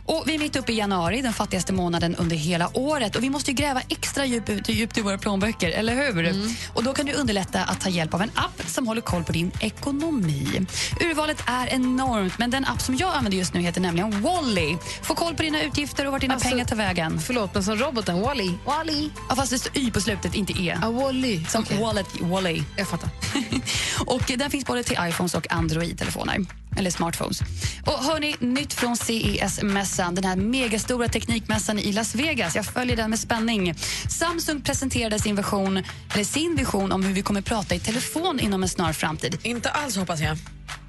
[0.06, 3.16] Och vi är mitt uppe i januari, den fattigaste månaden under hela året.
[3.16, 6.36] Och vi måste ju gräva extra djupt, djupt i våra plånböcker, eller hur?
[6.74, 9.32] Och då kan du underlätta att ta hjälp av en app som håller koll på
[9.32, 10.66] din ekonomi.
[11.02, 14.78] Urvalet är enormt, men den app som jag använder just nu heter nämligen Wally.
[15.02, 17.20] Få koll på dina utgifter och vart dina Alltså, pengar tar vägen.
[17.20, 18.52] Förlåt, men som roboten Wally.
[18.66, 19.10] Wally.
[19.30, 20.73] Ja, fast det står Y på slutet, inte E.
[20.82, 21.46] Ah, Wally.
[21.46, 21.82] Som Okej.
[21.82, 22.64] Wallet, Wally.
[22.76, 23.10] Jag fattar.
[24.06, 26.46] och den finns både till iPhones och Android-telefoner.
[26.78, 27.40] Eller smartphones.
[27.86, 32.56] Och hörni, nytt från CES-mässan, den här megastora teknikmässan i Las Vegas.
[32.56, 33.76] Jag följer den med spänning.
[34.10, 35.84] Samsung presenterade sin version,
[36.14, 39.38] eller sin vision om hur vi kommer prata i telefon inom en snar framtid.
[39.44, 40.38] Inte alls hoppas jag.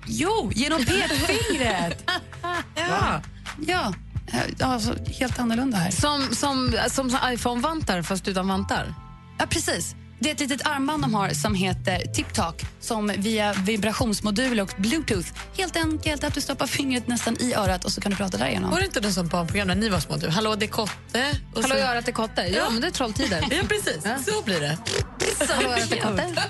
[0.07, 2.11] Jo, genom petfingret!
[2.77, 3.23] Ja.
[3.67, 3.93] ja,
[4.61, 5.91] alltså, helt annorlunda här.
[5.91, 8.95] Som, som, som, som iPhone-vantar, fast utan vantar.
[9.39, 9.95] Ja, precis.
[10.19, 15.29] Det är ett litet armband de har som heter TipTalk som via vibrationsmodul och bluetooth
[15.57, 18.71] helt enkelt att du stoppar fingret nästan i örat och så kan du prata därigenom.
[18.71, 20.17] Var det inte det som barnprogram när ni var små?
[20.17, 20.29] Du?
[20.29, 21.37] Hallå, det är Kotte.
[21.55, 22.43] Och Hallå, så- örat är kotte.
[22.43, 23.45] Ja, men det är trolltider.
[23.51, 24.03] Ja, precis.
[24.35, 24.79] Så blir det.
[25.55, 26.35] Hallå, örat är kotte.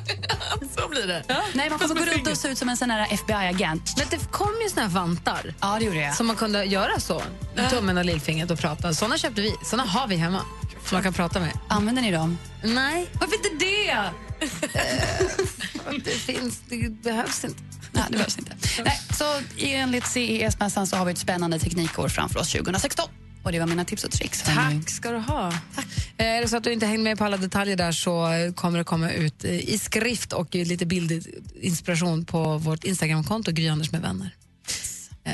[0.81, 1.23] Så blir det.
[1.53, 3.95] Nej, man kommer gå runt och se ut som en sån här FBI-agent.
[3.99, 5.55] Men det kom ju såna här vantar.
[5.61, 6.15] Ja, det gjorde jag.
[6.17, 7.23] Som man kunde göra så.
[7.57, 8.95] Med tummen och lillfingret och prata.
[8.95, 9.55] Såna köpte vi.
[9.65, 10.41] Såna har vi hemma.
[10.85, 11.53] Som man kan prata med.
[11.69, 12.39] Använder ni dem?
[12.63, 13.07] Nej.
[13.21, 14.11] Varför inte det?
[16.05, 17.63] Det finns, det behövs inte.
[17.93, 18.57] Nej, det behövs inte.
[18.85, 19.25] Nej, så
[19.59, 23.09] enligt CES-mässan så har vi ett spännande teknikår framför oss 2016.
[23.43, 24.43] Och det var mina tips och tricks.
[24.43, 25.49] Tack ska du ha.
[26.17, 28.53] Eh, Är det så att du inte hängde med på alla detaljer där så eh,
[28.53, 33.93] kommer det komma ut eh, i skrift och lite bildinspiration på vårt Instagramkonto Gry Anders
[33.93, 34.31] med vänner.
[35.25, 35.33] Eh,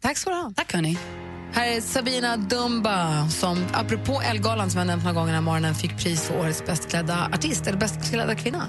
[0.00, 0.52] tack ska du ha.
[0.56, 0.98] Tack hörni.
[1.52, 5.74] Här är Sabina Dumba som apropå Elgalan som jag nämnt några gånger den här morgonen
[5.74, 8.66] fick pris för årets bäst klädda artist eller bäst klädda kvinna.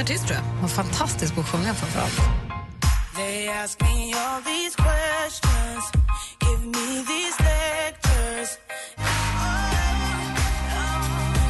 [0.00, 0.44] Artist tror jag.
[0.44, 2.20] Hon var fantastisk på att sjunga framförallt.
[3.16, 5.84] They ask me all these questions,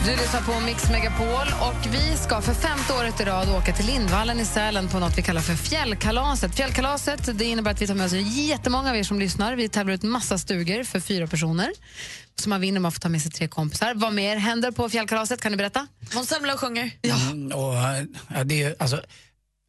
[0.05, 3.87] Du lyssnar på Mix Megapol och vi ska för femte året i rad åka till
[3.87, 6.55] Lindvallen i Sälen på något vi kallar för Fjällkalaset.
[6.55, 9.57] Fjällkalaset det innebär att vi tar med oss jättemånga av er som lyssnar.
[9.57, 11.73] Vi tävlar ut massa stugor för fyra personer.
[12.37, 13.95] Så man vinner om man får ta med sig tre kompisar.
[13.95, 15.41] Vad mer händer på Fjällkalaset?
[15.41, 15.87] Kan du berätta?
[16.15, 16.91] Måns Zelmerlöw sjunger.
[17.03, 17.75] Mm, och,
[18.35, 19.03] ja, det är, alltså,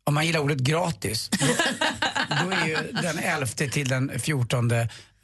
[0.05, 1.45] om man gillar ordet gratis, då,
[2.43, 4.69] då är ju den 11 till den 14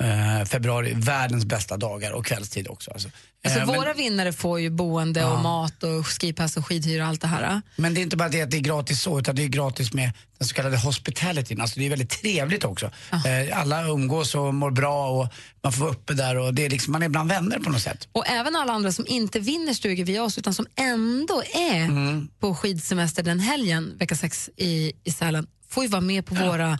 [0.03, 2.91] eh, februari världens bästa dagar och kvällstid också.
[2.91, 3.09] Alltså.
[3.43, 5.41] Alltså, Eh, men- våra vinnare får ju boende och Ja.
[5.41, 7.61] mat och skipass och skidhyra och allt det här.
[7.75, 9.93] Men det är inte bara det att det är gratis så, utan det är gratis
[9.93, 11.61] med den så kallade hospitalityn.
[11.61, 12.91] Alltså det är väldigt trevligt också.
[13.11, 15.27] Eh, Alla umgås och mår bra och
[15.63, 17.81] man får vara uppe där och det är liksom, man är bland vänner på något
[17.81, 18.07] sätt.
[18.11, 22.27] Och även alla andra som inte vinner stugor via oss utan som ändå är Mm.
[22.39, 26.79] på skidsemester den helgen, vecka sex i, i Sälen, får ju vara med på våra,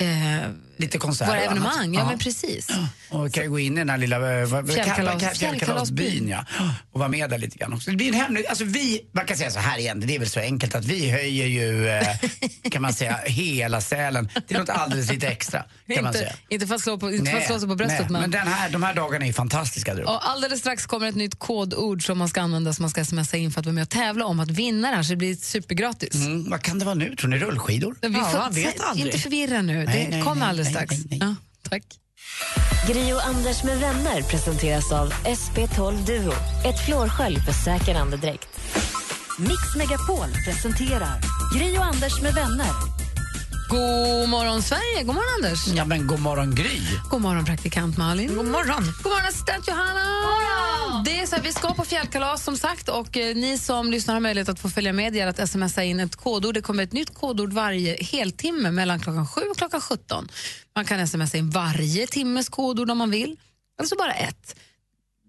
[0.00, 1.94] eh, Lite konserter våra evenemang.
[1.94, 2.06] Ja, Ja.
[2.08, 2.68] men precis.
[3.10, 6.44] Och kan ju gå in i den här lilla eh, Fjällkalas- fjällkalasbyn ja,
[6.92, 7.90] och vara med där lite grann också.
[7.90, 10.28] Det blir en hemlig, alltså vi, man kan säga så här igen, det är väl
[10.28, 12.06] så enkelt att vi höjer ju, eh,
[12.70, 15.64] kan man säga, hela Sälen till något alldeles lite extra.
[15.94, 16.32] Kan man säga.
[16.48, 18.00] Inte, för att slå, på, inte för att slå sig på bröstet.
[18.00, 18.20] nej, men...
[18.20, 20.02] men den här, de här dagarna är fantastiska uppe.
[20.02, 23.36] Och alldeles strax kommer ett nytt kodord som man ska använda som man ska smsa
[23.36, 25.34] in för att vara med och tävla om att vinna det här så det blir
[25.36, 26.14] supergratis.
[26.14, 27.16] Mm, vad kan det vara nu?
[27.16, 27.96] Tror ni rullskidor?
[28.00, 31.02] Vi får, Inte förvirra nu, Nej, det nej, kommer nej, alldeles nej, strax.
[31.10, 31.34] Ja,
[31.70, 31.82] tack.
[32.88, 36.32] Gri och Anders med vänner presenteras av SP12 Duo.
[36.64, 38.48] Ett flårskölj för säker andedräkt.
[39.38, 41.20] Mix Megapol presenterar
[41.54, 42.99] Gri och Anders med vänner.
[43.70, 45.66] God morgon Sverige, god morgon Anders.
[45.66, 46.80] Ja men god morgon Gry.
[47.10, 48.34] God morgon praktikant Malin.
[48.34, 48.84] God morgon.
[49.02, 51.02] God morgon assistent Johanna.
[51.04, 54.20] Det så här, vi ska på fjällkalas som sagt och eh, ni som lyssnar har
[54.20, 56.54] möjlighet att få följa med genom att smsa in ett kodord.
[56.54, 60.28] Det kommer ett nytt kodord varje heltimme mellan klockan 7 och klockan 17.
[60.76, 63.36] Man kan smsa in varje timmes kodord om man vill,
[63.78, 64.56] eller så bara ett.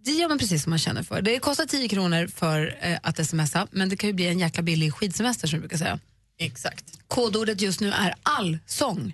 [0.06, 1.21] Det gör man precis som man känner för.
[1.21, 4.63] Det kostar 10 kronor för eh, att smsa, men det kan ju bli en jäkla
[4.63, 5.99] billig skidsemester som vi brukar säga.
[6.45, 6.86] Exakt.
[7.08, 9.13] Kodordet just nu är allsång.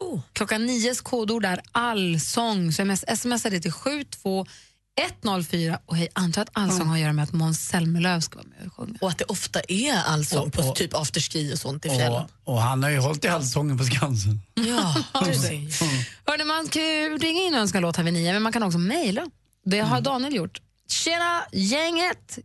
[0.00, 0.20] Oh.
[0.32, 2.72] Klockan nios kodord är allsång.
[2.72, 7.22] Så jag smsar det till 72104 och jag antar att allsång har att göra med
[7.22, 8.98] att Måns Zelmerlöw ska vara med och sjunga.
[9.00, 12.12] Och att det ofta är allsång på Och- och- typ afterski och sånt i fjällen.
[12.44, 14.40] Och, och han har ju hållit i halsången på Skansen.
[14.54, 14.94] Ja.
[16.26, 18.62] Hörrni, man kan ju ringa in och önska låt här vid nio, men man kan
[18.62, 19.26] också mejla.
[19.64, 20.60] Det har Daniel gjort.
[20.88, 22.38] Tjena gänget!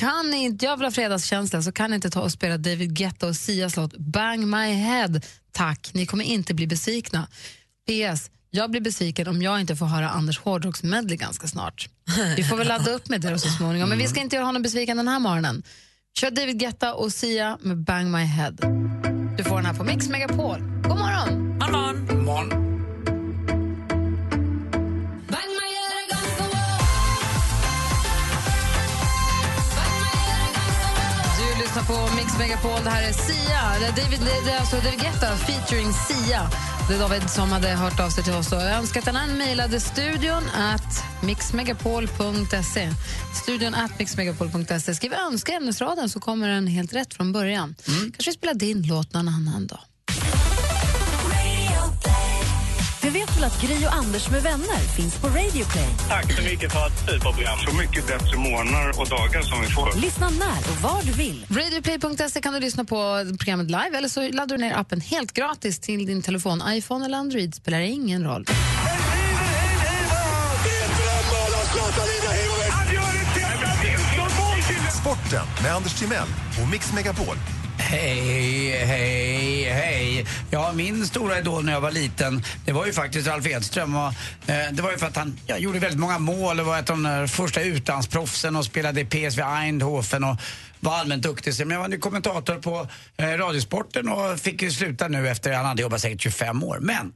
[0.00, 2.96] Kan ni inte, jag vill ha fredagskänsla så kan ni inte ta och spela David
[2.96, 5.20] Guetta och Sias låt Bang My Head.
[5.52, 7.26] Tack, ni kommer inte bli besvikna.
[7.86, 8.30] PS.
[8.50, 11.88] Jag blir besviken om jag inte får höra Anders hårdrocksmedley ganska snart.
[12.36, 14.62] Vi får väl ladda upp med det så småningom, men vi ska inte göra honom
[14.62, 15.62] besviken den här morgonen.
[16.18, 18.56] Kör David Guetta och Sia med Bang My Head.
[19.36, 20.60] Du får den här på Mix Megapol.
[20.60, 21.58] God morgon!
[21.58, 22.06] God morgon!
[22.06, 22.59] God morgon.
[31.80, 32.84] Lyssnar på Mix Megapol.
[32.84, 33.78] Det här är Sia.
[33.80, 36.50] Det är David, det är alltså David Guetta featuring Sia.
[36.88, 39.16] Det är David som hade hört av sig till oss och önskat den.
[39.16, 42.90] Han mejlade studion at mixmegapol.se.
[43.42, 44.94] Studion at mixmegapol.se.
[44.94, 47.74] Skriv önska ämnesraden så kommer den helt rätt från början.
[47.84, 49.80] Kanske vi spelar din låt någon annan dag.
[53.02, 55.88] Du vet väl att Gri och Anders med vänner finns på Radio Play?
[56.08, 57.58] Tack så mycket för ett superprogram.
[57.58, 60.00] Så mycket bättre morgnar och dagar som vi får.
[60.00, 61.46] Lyssna när och var du vill.
[61.50, 65.80] Radioplay.se kan du lyssna på programmet live eller så laddar du ner appen helt gratis
[65.80, 67.54] till din telefon, iPhone eller Android.
[67.54, 68.46] spelar ingen roll.
[75.00, 76.28] Sporten med Anders Timell
[76.62, 77.36] och Mix Megapol.
[77.80, 80.26] Hej, hej, hej.
[80.50, 83.96] Ja, min stora idol när jag var liten, det var ju faktiskt Ralf Edström.
[83.96, 84.12] Och,
[84.50, 86.90] eh, det var ju för att han ja, gjorde väldigt många mål och var ett
[86.90, 90.36] av de första utlandsproffsen och spelade i PSV Eindhoven och
[90.80, 91.54] var allmänt duktig.
[91.58, 95.66] Men jag var nu kommentator på eh, Radiosporten och fick ju sluta nu efter, han
[95.66, 96.78] hade jobbat säkert 25 år.
[96.80, 97.12] Men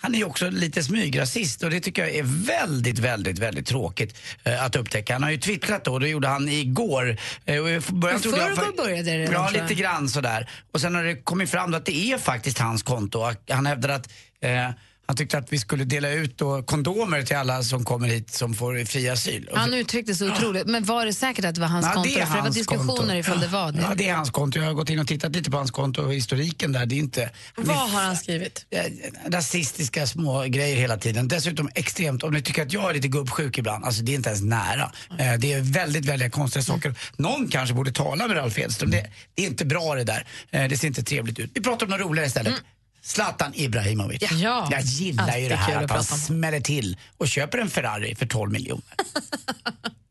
[0.00, 4.16] han är ju också lite smygrasist och det tycker jag är väldigt, väldigt, väldigt tråkigt
[4.44, 5.12] eh, att upptäcka.
[5.12, 7.16] Han har ju twittrat då och det gjorde han igår.
[7.44, 10.50] Eh, och i början trodde jag- förrgår började det redan, Ja, lite grann sådär.
[10.72, 13.32] Och sen har det kommit fram då att det är faktiskt hans konto.
[13.50, 14.08] Han hävdar att
[14.40, 14.70] eh,
[15.10, 18.54] han tyckte att vi skulle dela ut då kondomer till alla som kommer hit som
[18.54, 19.48] får fri asyl.
[19.52, 22.08] Och Han uttryckte sig otroligt, men var det säkert att det var hans Ja, konto?
[22.08, 23.14] det är För det var hans diskussioner konto.
[23.14, 23.80] ifall det var det.
[23.82, 24.58] Ja, det är hans konto.
[24.58, 26.86] Jag har gått in och tittat lite på hans konto och historiken där.
[26.86, 27.30] Det är inte...
[27.56, 28.66] Vad har han skrivit?
[28.70, 28.82] Eh,
[29.30, 31.28] rasistiska små grejer hela tiden.
[31.28, 34.28] Dessutom extremt, om ni tycker att jag är lite gubbsjuk ibland, alltså det är inte
[34.28, 34.92] ens nära.
[35.18, 36.94] Eh, Det är väldigt, väldigt konstiga saker.
[37.16, 38.90] Någon kanske borde tala med Ralf Edström.
[38.90, 40.26] Det, det är inte bra det där.
[40.50, 41.50] Eh, Det ser inte trevligt ut.
[41.54, 42.54] Vi pratar om något roligare istället.
[43.02, 44.22] Zlatan Ibrahimovic.
[44.32, 44.68] Ja.
[44.70, 48.52] Jag gillar ju det här att han smäller till och köper en Ferrari för 12
[48.52, 48.82] miljoner.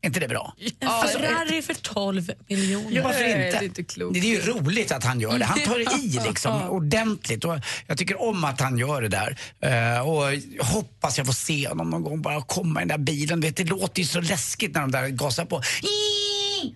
[0.02, 0.54] är inte det bra?
[0.80, 2.90] En Ferrari för 12 miljoner.
[2.96, 3.36] Ja, varför inte?
[3.36, 4.14] Det är inte klokt.
[4.14, 5.44] Det är ju roligt att han gör det.
[5.44, 7.44] Han tar i liksom ordentligt.
[7.44, 9.38] Och jag tycker om att han gör det där.
[9.60, 13.04] Eh, och jag hoppas jag får se honom någon gång bara komma i den där
[13.04, 13.40] bilen.
[13.40, 15.62] Vet, det låter ju så läskigt när de där gasar på.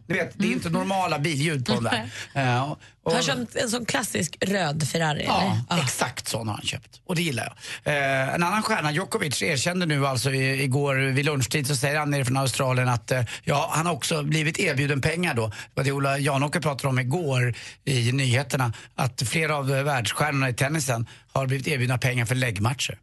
[0.07, 2.11] Du vet, det är inte normala billjud på dem där.
[2.35, 5.25] Eh, och- och- Har köpt en sån klassisk röd Ferrari?
[5.27, 5.83] Ja, eller?
[5.83, 7.01] exakt sån har han köpt.
[7.07, 7.95] Och det gillar jag.
[7.95, 12.11] Eh, en annan stjärna, Djokovic, erkände nu alltså i, igår vid lunchtid så säger han
[12.11, 15.47] nere från Australien att eh, ja, han har också blivit erbjuden pengar då.
[15.47, 18.73] Det var det Ola Janåker pratade om igår i nyheterna.
[18.95, 22.99] Att flera av eh, världsstjärnorna i tennisen har blivit erbjudna pengar för läggmatcher.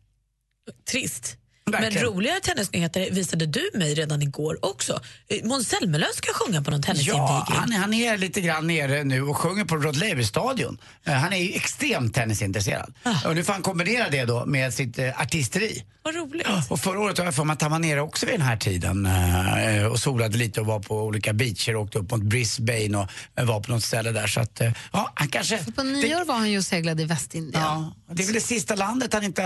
[0.92, 1.38] Trist.
[1.72, 1.94] Verkligen.
[2.06, 5.00] Men roligare tennisnyheter visade du mig redan igår också.
[5.44, 7.28] Måns Zelmerlöw ska sjunga på någon tennisinvigning.
[7.28, 10.78] Ja, han, är- han är lite grann nere nu och sjunger på Rod Laver-stadion.
[11.06, 12.94] Eh, han är ju extremt tennisintresserad.
[13.26, 15.84] Och nu får han kombinera det då med sitt eh, artisteri.
[16.04, 16.48] Vad roligt.
[16.70, 18.58] Och förra året har jag för mig att han var nere också vid den här
[18.58, 22.98] tiden eh, och solade lite och var på olika beacher och åkte upp mot Brisbane
[22.98, 23.08] och
[23.40, 24.28] eh, var på något ställe där.
[24.28, 24.62] Så att,
[24.94, 25.58] ja, han kanske...
[25.76, 27.64] På nyår var han ju och seglade i Västindien.
[27.64, 29.42] Ja, det är väl det sista landet han inte...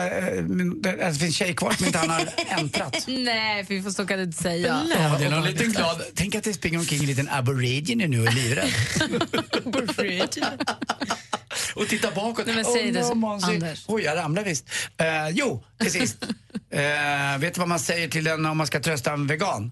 [0.82, 3.04] Det det finns tjejer kvar som inte han har äntrat.
[3.08, 4.84] Nej, för vi får så kan du inte säga.
[5.20, 6.02] Det är någon liten glad...
[6.16, 8.70] Tänk att det springer omkring en liten aborigine nu och är livrädd.
[11.76, 12.46] och tittar bakåt.
[12.46, 13.44] Nej, men säg det så, Måns.
[13.44, 13.86] Anders.
[13.88, 14.70] Oj, jag ramlar visst.
[14.98, 16.24] Eh, jo, till sist.
[16.70, 19.72] Eh, vet du vad man säger till en om man ska trösta en vegan?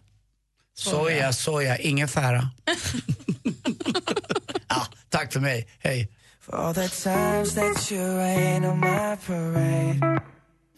[0.75, 2.49] Soja, soja, ingefära.
[4.67, 5.67] ja, tack för mig.
[5.79, 6.09] Hej.
[6.39, 10.21] For all the times that you rain on my parade.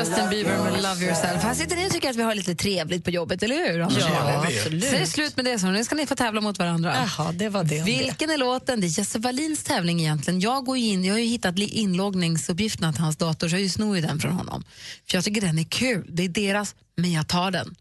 [0.00, 0.82] Justin Bieber med.
[0.82, 1.42] Love yourself.
[1.42, 3.80] Här sitter ni och tycker att vi har lite trevligt på jobbet, eller hur?
[3.80, 4.04] Anders?
[4.08, 4.90] Ja, absolut.
[4.90, 6.94] Det slut med det, så nu ska ni få tävla mot varandra.
[6.96, 7.92] Jaha, det var det om det.
[7.92, 8.80] Vilken är låten?
[8.80, 10.40] Det är Jesse Wallins tävling egentligen.
[10.40, 14.02] Jag, går in, jag har ju hittat inloggningsuppgifterna till hans dator, så jag snor ju
[14.02, 14.64] den från honom.
[15.10, 16.06] För jag tycker den är kul.
[16.08, 17.74] Det är deras, men jag tar den.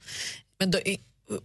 [0.59, 0.79] Men, då,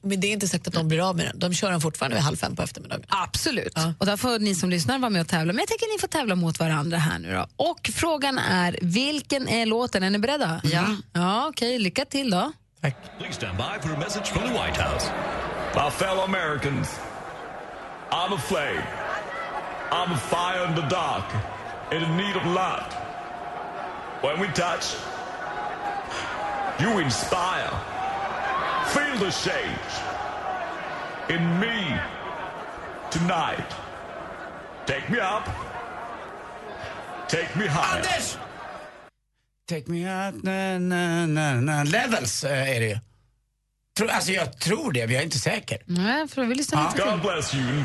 [0.02, 1.38] men det är inte säkert att de blir av med den.
[1.38, 3.04] De kör den fortfarande vid halv fem på eftermiddagen.
[3.08, 3.78] Absolut.
[3.98, 5.52] Och där får ni som lyssnar vara med och tävla.
[5.52, 7.46] Men jag tänker att ni får tävla mot varandra här nu då.
[7.56, 10.02] Och frågan är, vilken är låten?
[10.02, 10.60] Är ni beredda?
[10.64, 10.86] Ja.
[11.12, 11.78] Ja, okej.
[11.78, 12.52] Lycka till då.
[13.18, 15.10] Please stand by for a message from the White House.
[15.74, 16.88] My fellow Americans,
[18.10, 18.82] I'm a flame.
[19.90, 21.24] I'm a fire in the dark,
[21.92, 22.92] in need of light.
[24.22, 24.96] When we touch,
[26.80, 27.70] you inspire.
[28.86, 29.92] Feel the change
[31.28, 32.00] in me
[33.10, 33.70] tonight.
[34.86, 35.48] Take me up.
[37.28, 37.96] Take me higher.
[37.96, 38.38] Anders!
[39.68, 41.84] Take me out, na, na, na, na.
[41.84, 42.98] Levels eh, är det ju.
[43.96, 45.78] Tror, alltså jag tror det, men jag är inte säker.
[45.86, 47.84] Nej, för vi lyssnar lite God bless you.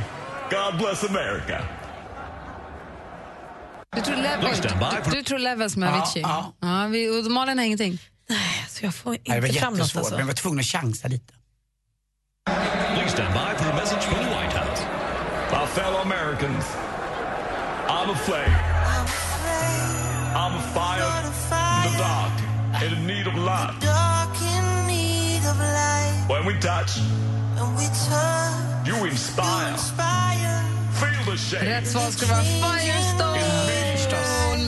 [0.49, 1.63] God bless America.
[3.95, 6.21] Du tror, level, Please stand by du, du tror Levels med Ja, Avicii?
[6.21, 6.53] ja.
[6.59, 7.99] Ja, vi, och Malin har ingenting?
[8.29, 10.11] Nej, så jag får Nej, det var inte fram något alltså.
[10.13, 11.33] men jag var tvungen att chansa lite.
[12.95, 14.81] Please stand by for a message from the White House.
[15.51, 16.65] My fellow Americans,
[17.87, 18.55] I'm a flame.
[20.35, 21.09] I'm a fire
[21.85, 22.35] in the dark,
[22.83, 23.81] in need of light.
[23.81, 26.29] Dark in need of light.
[26.29, 26.91] When we touch,
[27.59, 29.75] And we touch, you inspire.
[30.99, 31.65] Feel the change.
[31.65, 33.39] Rätt svar ska vara Firestone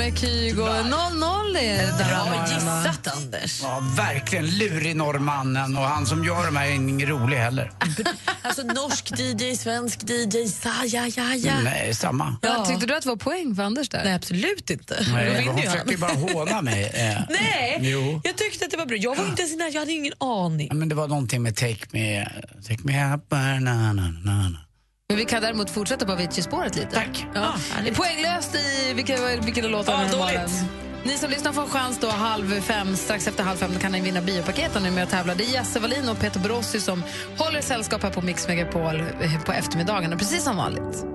[0.02, 0.62] med Kygo.
[0.64, 2.26] 0-0 är det där.
[2.26, 3.62] Bra gissat, Anders.
[3.64, 7.72] Ja, verkligen lurig norrmannen och han som gör de här är ingen rolig heller.
[8.44, 11.60] Alltså norsk DJ, svensk DJ, sa ja, ja, ja.
[11.64, 12.36] Nej, samma.
[12.42, 12.66] Ja.
[12.66, 14.04] Tyckte du att det var poäng för Anders där?
[14.04, 15.06] Nej, absolut inte.
[15.14, 16.84] Nej, vinner hon försökte ju bara håna mig.
[16.94, 17.22] eh.
[17.30, 18.22] Nej, Jo.
[18.24, 18.98] jag tyckte att det var bra.
[18.98, 20.68] Jag var inte ens jag hade ingen aning.
[20.68, 22.28] Ja, men det var någonting med Take Me,
[22.68, 24.58] take me up, na, na, na, na.
[25.12, 26.96] Men vi kan däremot fortsätta på Avicii-spåret lite.
[26.96, 27.28] Tack.
[27.34, 27.54] Ja.
[27.84, 30.64] det är poänglöst i vilka, vilka låtar Ja, nu dåligt.
[31.04, 33.92] Ni som lyssnar får en chans då halv fem, strax efter halv fem, då kan
[33.92, 35.36] ni vinna biopaketen nu med att tävla.
[35.36, 37.04] Det är Jesse Wallin och Peter Borossi som
[37.38, 41.06] håller sällskap här på Mix Megapol eh, på eftermiddagarna, precis som vanligt.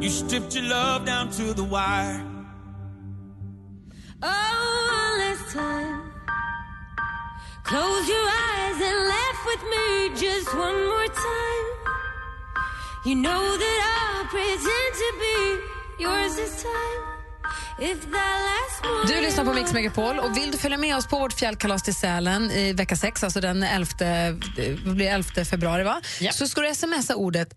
[0.00, 2.20] You stripped your love down to the wire.
[4.22, 6.02] Oh, last time.
[7.64, 11.81] Close your eyes and laugh with me just one more time.
[13.04, 17.12] You know that I'll pretend to be yours this time.
[19.06, 21.94] Du lyssnar på Mix Megapol och vill du följa med oss på vårt fjällkalas till
[21.94, 23.90] Sälen i vecka 6, alltså den 11,
[24.56, 26.00] det blir 11 februari, va?
[26.32, 27.54] så ska du smsa ordet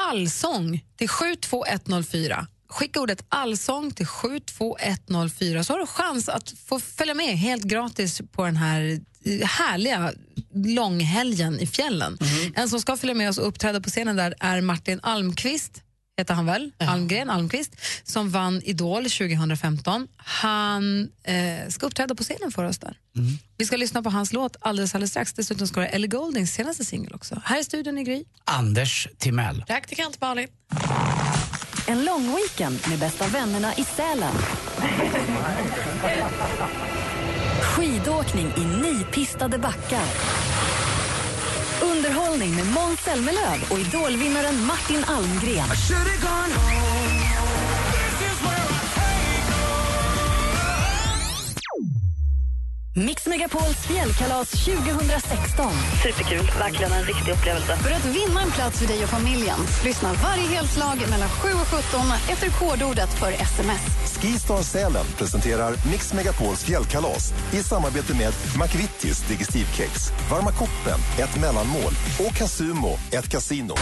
[0.00, 2.46] allsång till 72104.
[2.72, 8.20] Skicka ordet allsång till 72104 så har du chans att få följa med helt gratis
[8.32, 9.00] på den här
[9.44, 10.12] härliga
[10.54, 12.18] långhelgen i fjällen.
[12.54, 15.82] En som ska följa med oss och uppträda på scenen där är Martin Almqvist
[16.16, 16.70] heter han väl?
[16.78, 20.08] Almgren, Almqvist, som vann Idol 2015.
[20.16, 22.96] Han eh, ska uppträda på scenen för oss där.
[23.56, 25.32] Vi ska lyssna på hans låt alldeles, alldeles strax.
[25.32, 27.42] Dessutom ska det Ellie Gouldings senaste singel också.
[27.44, 28.24] Här i studion i Gry.
[28.44, 29.64] Anders Timell.
[29.66, 30.48] Praktikant Malin.
[31.92, 34.34] En lång weekend med bästa vännerna i Sälen.
[37.62, 40.06] Skidåkning i nipistade backar.
[41.82, 45.68] Underhållning med Måns Zelmerlöw och idolvinnaren Martin Almgren.
[52.94, 55.72] Mix Megapols fjällkalas 2016.
[56.02, 57.76] Superkul, verkligen en riktig upplevelse.
[57.76, 61.68] För att vinna en plats för dig och familjen, lyssna varje helslag mellan 7 och
[61.68, 62.00] 17
[62.30, 63.80] efter kodordet för sms.
[64.20, 71.92] Skistar Sälen presenterar Mix Megapols fjällkalas i samarbete med McVittys Digestivkex, Varma koppen, ett mellanmål
[72.18, 73.74] och Casumo, ett kasino.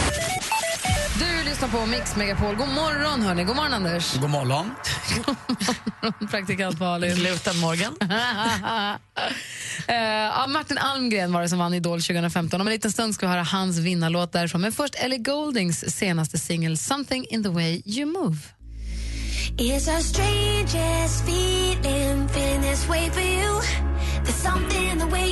[1.19, 2.55] Du lyssnar på Mix Megapol.
[2.55, 3.43] God morgon, hörni.
[3.43, 4.13] God morgon, Anders.
[4.13, 4.71] God morgon.
[6.31, 7.23] Praktikant Malin.
[7.23, 7.95] Lutan Morgan.
[9.87, 12.61] Ja, Martin Almgren var det som vann Idol 2015.
[12.61, 14.61] Om en liten stund ska vi höra hans vinnarlåt därifrån.
[14.61, 18.37] Men först Ellie Gouldings senaste singel Something in the way you move.
[19.57, 23.61] It's our strangest feeling, feeling this way for you.
[24.23, 25.30] There's something in the way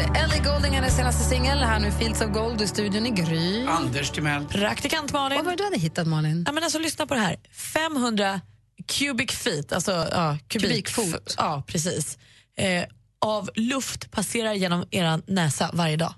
[0.00, 1.58] Ellie Goulding, hennes senaste singel.
[1.58, 3.66] Här nu Fields of Gold i studion i Gry.
[3.66, 4.44] Anders Timell.
[4.44, 5.36] Praktikant Malin.
[5.36, 6.42] Vad var det du hade hittat, Malin?
[6.46, 7.36] Ja, men alltså, lyssna på det här.
[7.52, 8.40] 500
[8.86, 11.34] cubic feet, alltså ja, kubik, Kubikfot.
[11.38, 12.18] Ja, precis.
[12.56, 12.84] Eh,
[13.18, 16.14] av luft passerar genom er näsa varje dag.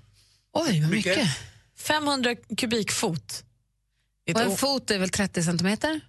[0.53, 1.17] Oj, vad Mycket.
[1.17, 1.37] mycket.
[1.77, 3.43] 500 kubikfot.
[4.33, 6.01] Och en fot är väl 30 centimeter?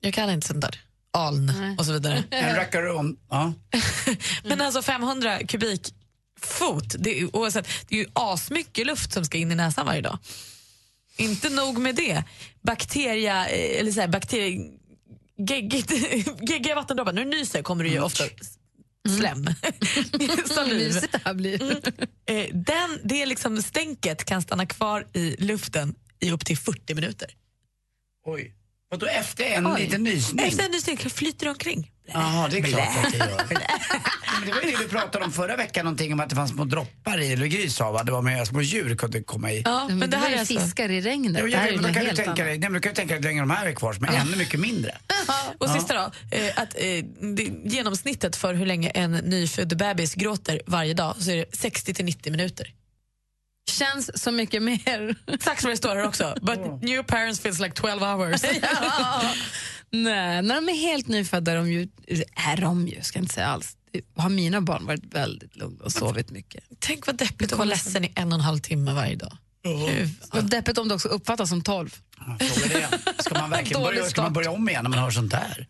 [0.00, 0.80] Jag kan inte sånt där.
[1.10, 2.24] Aln och så vidare.
[2.30, 3.16] En.
[3.30, 3.52] Ja.
[4.44, 5.38] Men alltså 500
[6.40, 10.00] kubikfot, det är, oavsett, det är ju asmycket luft som ska in i näsan varje
[10.00, 10.18] dag.
[11.16, 12.24] Inte nog med det.
[12.62, 14.70] Bakteria, eh, eller så här, bakterie,
[15.48, 15.90] geggigt,
[16.50, 17.12] geggiga vattendroppar.
[17.12, 18.58] När du nyser kommer det ju ofta s-
[19.16, 19.46] slem.
[20.54, 20.94] Saliv.
[20.94, 21.62] Mysigt det här blir.
[22.26, 26.94] Eh, Den, det är liksom stänket kan stanna kvar i luften i upp till 40
[26.94, 27.30] minuter.
[28.26, 28.54] Oj.
[28.92, 29.80] Och då efter en Oj.
[29.82, 30.46] liten nysning?
[30.46, 31.90] Efter en nysning flyter det omkring.
[32.12, 33.46] Jaha, det är klart att det gör.
[34.40, 36.50] Men det var ju det vi pratade om förra veckan, någonting om att det fanns
[36.50, 38.02] små droppar i, eller Gry sa va?
[38.02, 39.62] Det var med små djur kunde komma i.
[39.64, 41.36] Ja, Men, det, här är alltså- fiskar i regnet.
[41.40, 42.80] Jo, det jag här vet, är men då kan du tänka dig, nej, men du
[42.80, 44.98] kan ju tänka dig hur länge de här är kvar som är ännu mycket mindre.
[45.58, 45.74] Och Ja.
[45.74, 46.00] sista då,
[46.36, 47.04] eh, att eh,
[47.34, 51.94] det, genomsnittet för hur länge en nyfödd bebis gråter varje dag så är det 60
[51.94, 52.74] till 90 minuter.
[53.70, 55.14] Känns så mycket mer.
[55.26, 56.34] Exakt som det står här också.
[56.42, 58.42] But new parents feels like 12 hours.
[58.62, 59.22] Ja.
[59.90, 61.88] Nej, när de är helt nyfödda är de ju,
[62.34, 63.76] är de ju, ska jag inte säga alls.
[64.16, 66.64] Har mina barn varit väldigt lugna och sovit mycket.
[66.78, 69.36] Tänk vad deppigt att vara ledsen i en och en halv timme varje dag.
[69.62, 70.10] Gud.
[70.32, 71.94] Och deppigt om det också uppfattas som 12.
[72.38, 73.22] Fråga det.
[73.22, 75.66] Ska man verkligen börja, ska man börja om igen när man hör sånt där?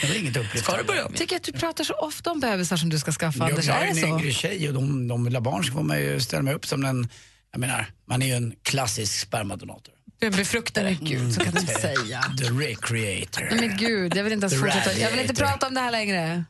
[0.00, 0.64] Det är inget upplyft.
[0.64, 1.18] Ska du börja om igen?
[1.18, 3.66] Tycker att du pratar så ofta om bebisar som du ska skaffa, Anders.
[3.66, 4.06] Jag det en så?
[4.06, 6.66] yngre tjej och de, de vill ha barn så får man ju ställa mig upp
[6.66, 7.08] som en,
[7.52, 9.93] jag menar, man är ju en klassisk spermadonator.
[10.20, 10.96] En befruktare.
[11.00, 12.22] Gud, så kan du inte säga.
[12.22, 13.48] The recreator.
[13.50, 14.98] Nej, men gud, jag vill inte ens The fortsätta.
[14.98, 15.52] Jag vill inte radiator.
[15.52, 16.44] prata om det här längre.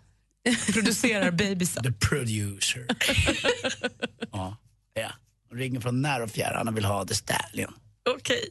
[0.72, 1.82] Producerar bebisar.
[1.82, 2.86] The producer.
[4.32, 4.56] ja,
[4.94, 5.10] ja.
[5.50, 7.74] De ringer från när och fjärran och vill ha The Stallion.
[8.10, 8.50] Okej.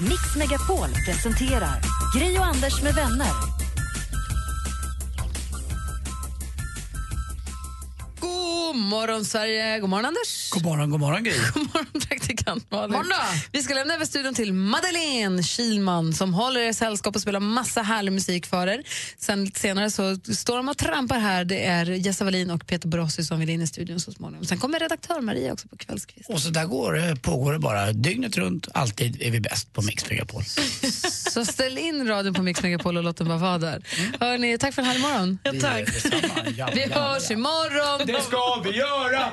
[0.00, 1.80] Mix Megapol presenterar
[2.14, 3.49] Gri och Anders med vänner.
[9.20, 9.80] Morgon, Sverige.
[9.80, 10.50] God morgon, Anders.
[10.52, 11.32] God morgon, god morgon Gry.
[11.54, 12.00] God morgon,
[12.68, 12.92] Malin.
[12.92, 13.16] Morgon då.
[13.52, 17.82] Vi ska lämna över studion till Madeleine Kilman som håller er sällskap och spelar massa
[17.82, 18.82] härlig musik för er.
[19.18, 21.44] Sen lite senare så står de och trampar här.
[21.44, 24.44] Det är Jessa Wallin och Peter Borossi som vill in i studion så småningom.
[24.46, 26.30] Sen kommer redaktör Maria också på kvällskvist.
[26.30, 28.68] Och så där går det, pågår det bara dygnet runt.
[28.74, 30.42] Alltid är vi bäst på Mix Megapol.
[31.30, 33.82] Så ställ in radion på Mix Megapol och låt den bara vara där.
[34.20, 35.38] Hörrni, tack för en härlig morgon.
[35.42, 35.88] Ja, tack.
[36.74, 38.06] Vi hörs imorgon.
[38.06, 39.32] Det ska vi göra!